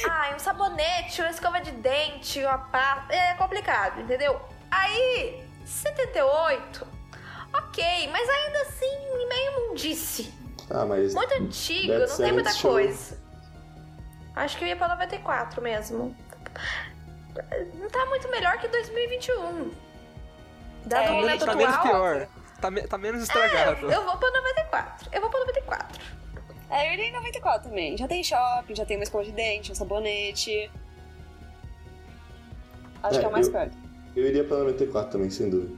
[0.08, 3.12] Ai, um sabonete, uma escova de dente, uma pasta.
[3.14, 4.40] É complicado, entendeu?
[4.76, 6.86] Aí, 78,
[7.52, 10.34] ok, mas ainda assim, meio mundice.
[10.70, 13.22] Ah, mas Muito antigo, não tem muita coisa.
[14.34, 16.16] Acho que eu ia pra 94 mesmo.
[17.74, 19.70] Não tá muito melhor que 2021.
[20.86, 21.56] Dado É, tá atual.
[21.56, 22.28] menos pior.
[22.60, 23.90] Tá, me- tá menos estragado.
[23.90, 25.08] É, eu vou pra 94.
[25.12, 26.00] Eu vou pra 94.
[26.70, 27.96] É, eu iria em 94 também.
[27.96, 30.70] Já tem shopping, já tem uma escova de dente, um sabonete.
[33.02, 33.76] Acho É, que é o mais eu- perto.
[34.16, 35.74] Eu iria pra 94 também, sem dúvida.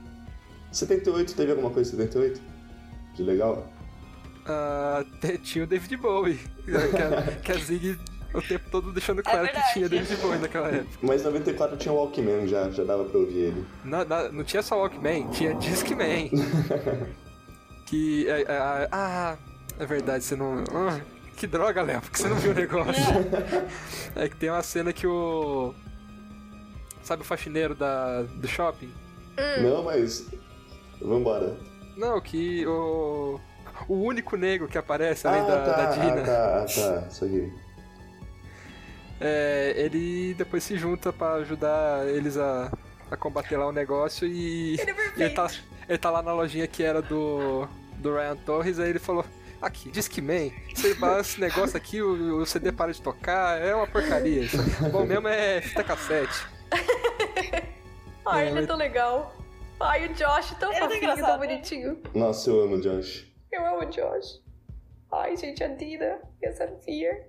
[0.71, 2.41] 78, teve alguma coisa em 78?
[3.15, 3.67] De legal?
[4.45, 5.03] Ah,
[5.43, 6.39] tinha o David Bowie.
[6.65, 7.97] Que a, que a Zig
[8.33, 9.73] o tempo todo deixando claro que verdade.
[9.73, 10.97] tinha David Bowie naquela época.
[11.01, 13.65] Mas 94 tinha o Walkman já, já dava pra ouvir ele.
[13.83, 16.29] Não, não, não tinha só Walkman, tinha Discman.
[17.85, 18.27] que.
[18.29, 19.37] É, é, ah,
[19.79, 20.63] é verdade, você não.
[20.71, 20.99] ah,
[21.35, 23.03] que droga, Léo, porque você não viu o negócio.
[24.15, 25.73] é que tem uma cena que o.
[27.07, 28.91] Sabe o faxineiro da, do shopping?
[29.63, 30.29] Não, mas.
[31.01, 31.57] Vambora.
[31.95, 33.39] Não, que o.
[33.87, 36.21] O único negro que aparece, além ah, da, tá, da Dina.
[36.21, 37.53] ah, tá, ah, tá, isso aqui.
[39.21, 42.71] É, ele depois se junta pra ajudar eles a,
[43.09, 44.73] a combater lá o negócio e.
[44.77, 45.47] Ele é ele, tá,
[45.87, 47.65] ele tá lá na lojinha que era do,
[47.99, 49.23] do Ryan Torres, aí ele falou.
[49.61, 53.87] Aqui, Discman, você baixa esse negócio aqui, o, o CD para de tocar, é uma
[53.87, 54.43] porcaria.
[54.91, 56.56] Bom mesmo é fita cassete.
[58.25, 59.33] Ai, É, ele é tão legal.
[59.79, 61.47] Ai, o Josh tão Ele é tão fofinho, tão engraçado, né?
[61.47, 62.03] bonitinho.
[62.13, 63.25] Nossa, eu amo o Josh.
[63.51, 64.41] Eu amo o Josh.
[65.11, 67.27] Ai, gente, a Dina e a Sofia.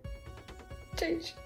[0.98, 1.36] Gente,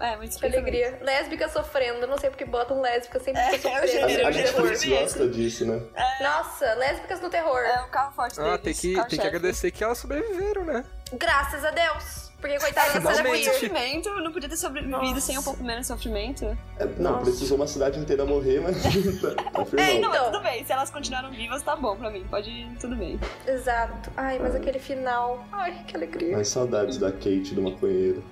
[0.00, 0.98] É, muito que alegria.
[1.02, 2.06] Lésbica sofrendo.
[2.06, 3.86] Não sei porque botam lésbica sempre É, A, sofrendo.
[3.86, 5.80] gênero, a gênero Netflix gosta disso, né?
[6.22, 7.60] Nossa, lésbicas no terror.
[7.60, 8.80] É o carro forte Ah, deles.
[8.80, 10.84] tem que, tem que agradecer que elas sobreviveram, né?
[11.12, 12.29] Graças a Deus.
[12.40, 15.20] Porque coitada é Sarah muito sofrimento, não podia ter sobrevivido Nossa.
[15.20, 16.46] sem um pouco menos sofrimento.
[16.78, 17.24] É, não, Nossa.
[17.24, 18.76] precisou uma cidade inteira morrer, mas
[19.20, 20.32] tá, tá É, não, mas Então.
[20.32, 20.64] tudo bem.
[20.64, 22.24] Se elas continuaram vivas, tá bom pra mim.
[22.30, 23.20] Pode, tudo bem.
[23.46, 24.10] Exato.
[24.16, 25.44] Ai, mas aquele final.
[25.52, 26.36] Ai, que alegria.
[26.38, 28.24] Mas saudades da Kate do maconheiro.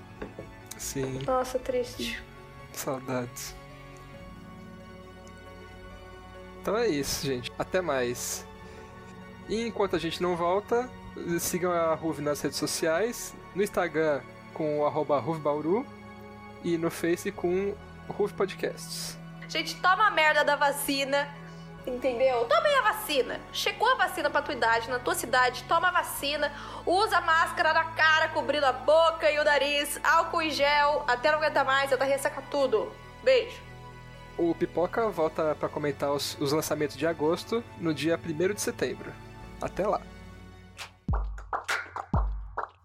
[0.79, 2.23] Sim, Nossa, triste.
[2.73, 3.55] saudades.
[6.63, 7.53] Então é isso, gente.
[7.59, 8.47] Até mais.
[9.49, 10.89] E enquanto a gente não volta,
[11.41, 13.35] sigam a Ruve nas redes sociais.
[13.59, 14.21] No Instagram
[14.55, 15.21] com o arroba
[16.63, 17.75] e no Face com
[18.09, 19.19] Ruve Podcasts.
[19.49, 21.27] Gente, toma a merda da vacina.
[21.85, 22.45] Entendeu?
[22.45, 23.41] Toma a vacina.
[23.53, 26.53] Chegou a vacina pra tua idade, na tua cidade, toma a vacina.
[26.87, 29.99] Usa máscara na cara, cobrindo a boca e o nariz.
[30.05, 31.03] Álcool em gel.
[31.09, 32.93] Até não aguentar mais, até ressaca tudo.
[33.25, 33.61] Beijo.
[34.39, 39.13] O Pipoca volta pra comentar os, os lançamentos de agosto no dia 1 de setembro.
[39.61, 40.01] Até lá.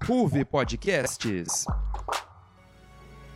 [0.06, 1.64] Ruve Podcasts.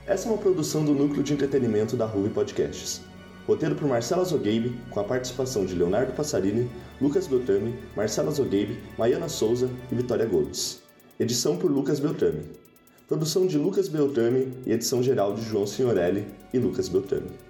[0.06, 3.00] Essa é uma produção do Núcleo de Entretenimento da Ruve Podcasts.
[3.48, 6.70] Roteiro por Marcela Zogabe, com a participação de Leonardo Passarini,
[7.00, 10.84] Lucas Beltrame, Marcela Zogabe, Maiana Souza e Vitória Golds.
[11.18, 12.44] Edição por Lucas Beltrame.
[13.08, 17.47] Produção de Lucas Beltrame e edição geral de João Signorelli e Lucas Beltrame.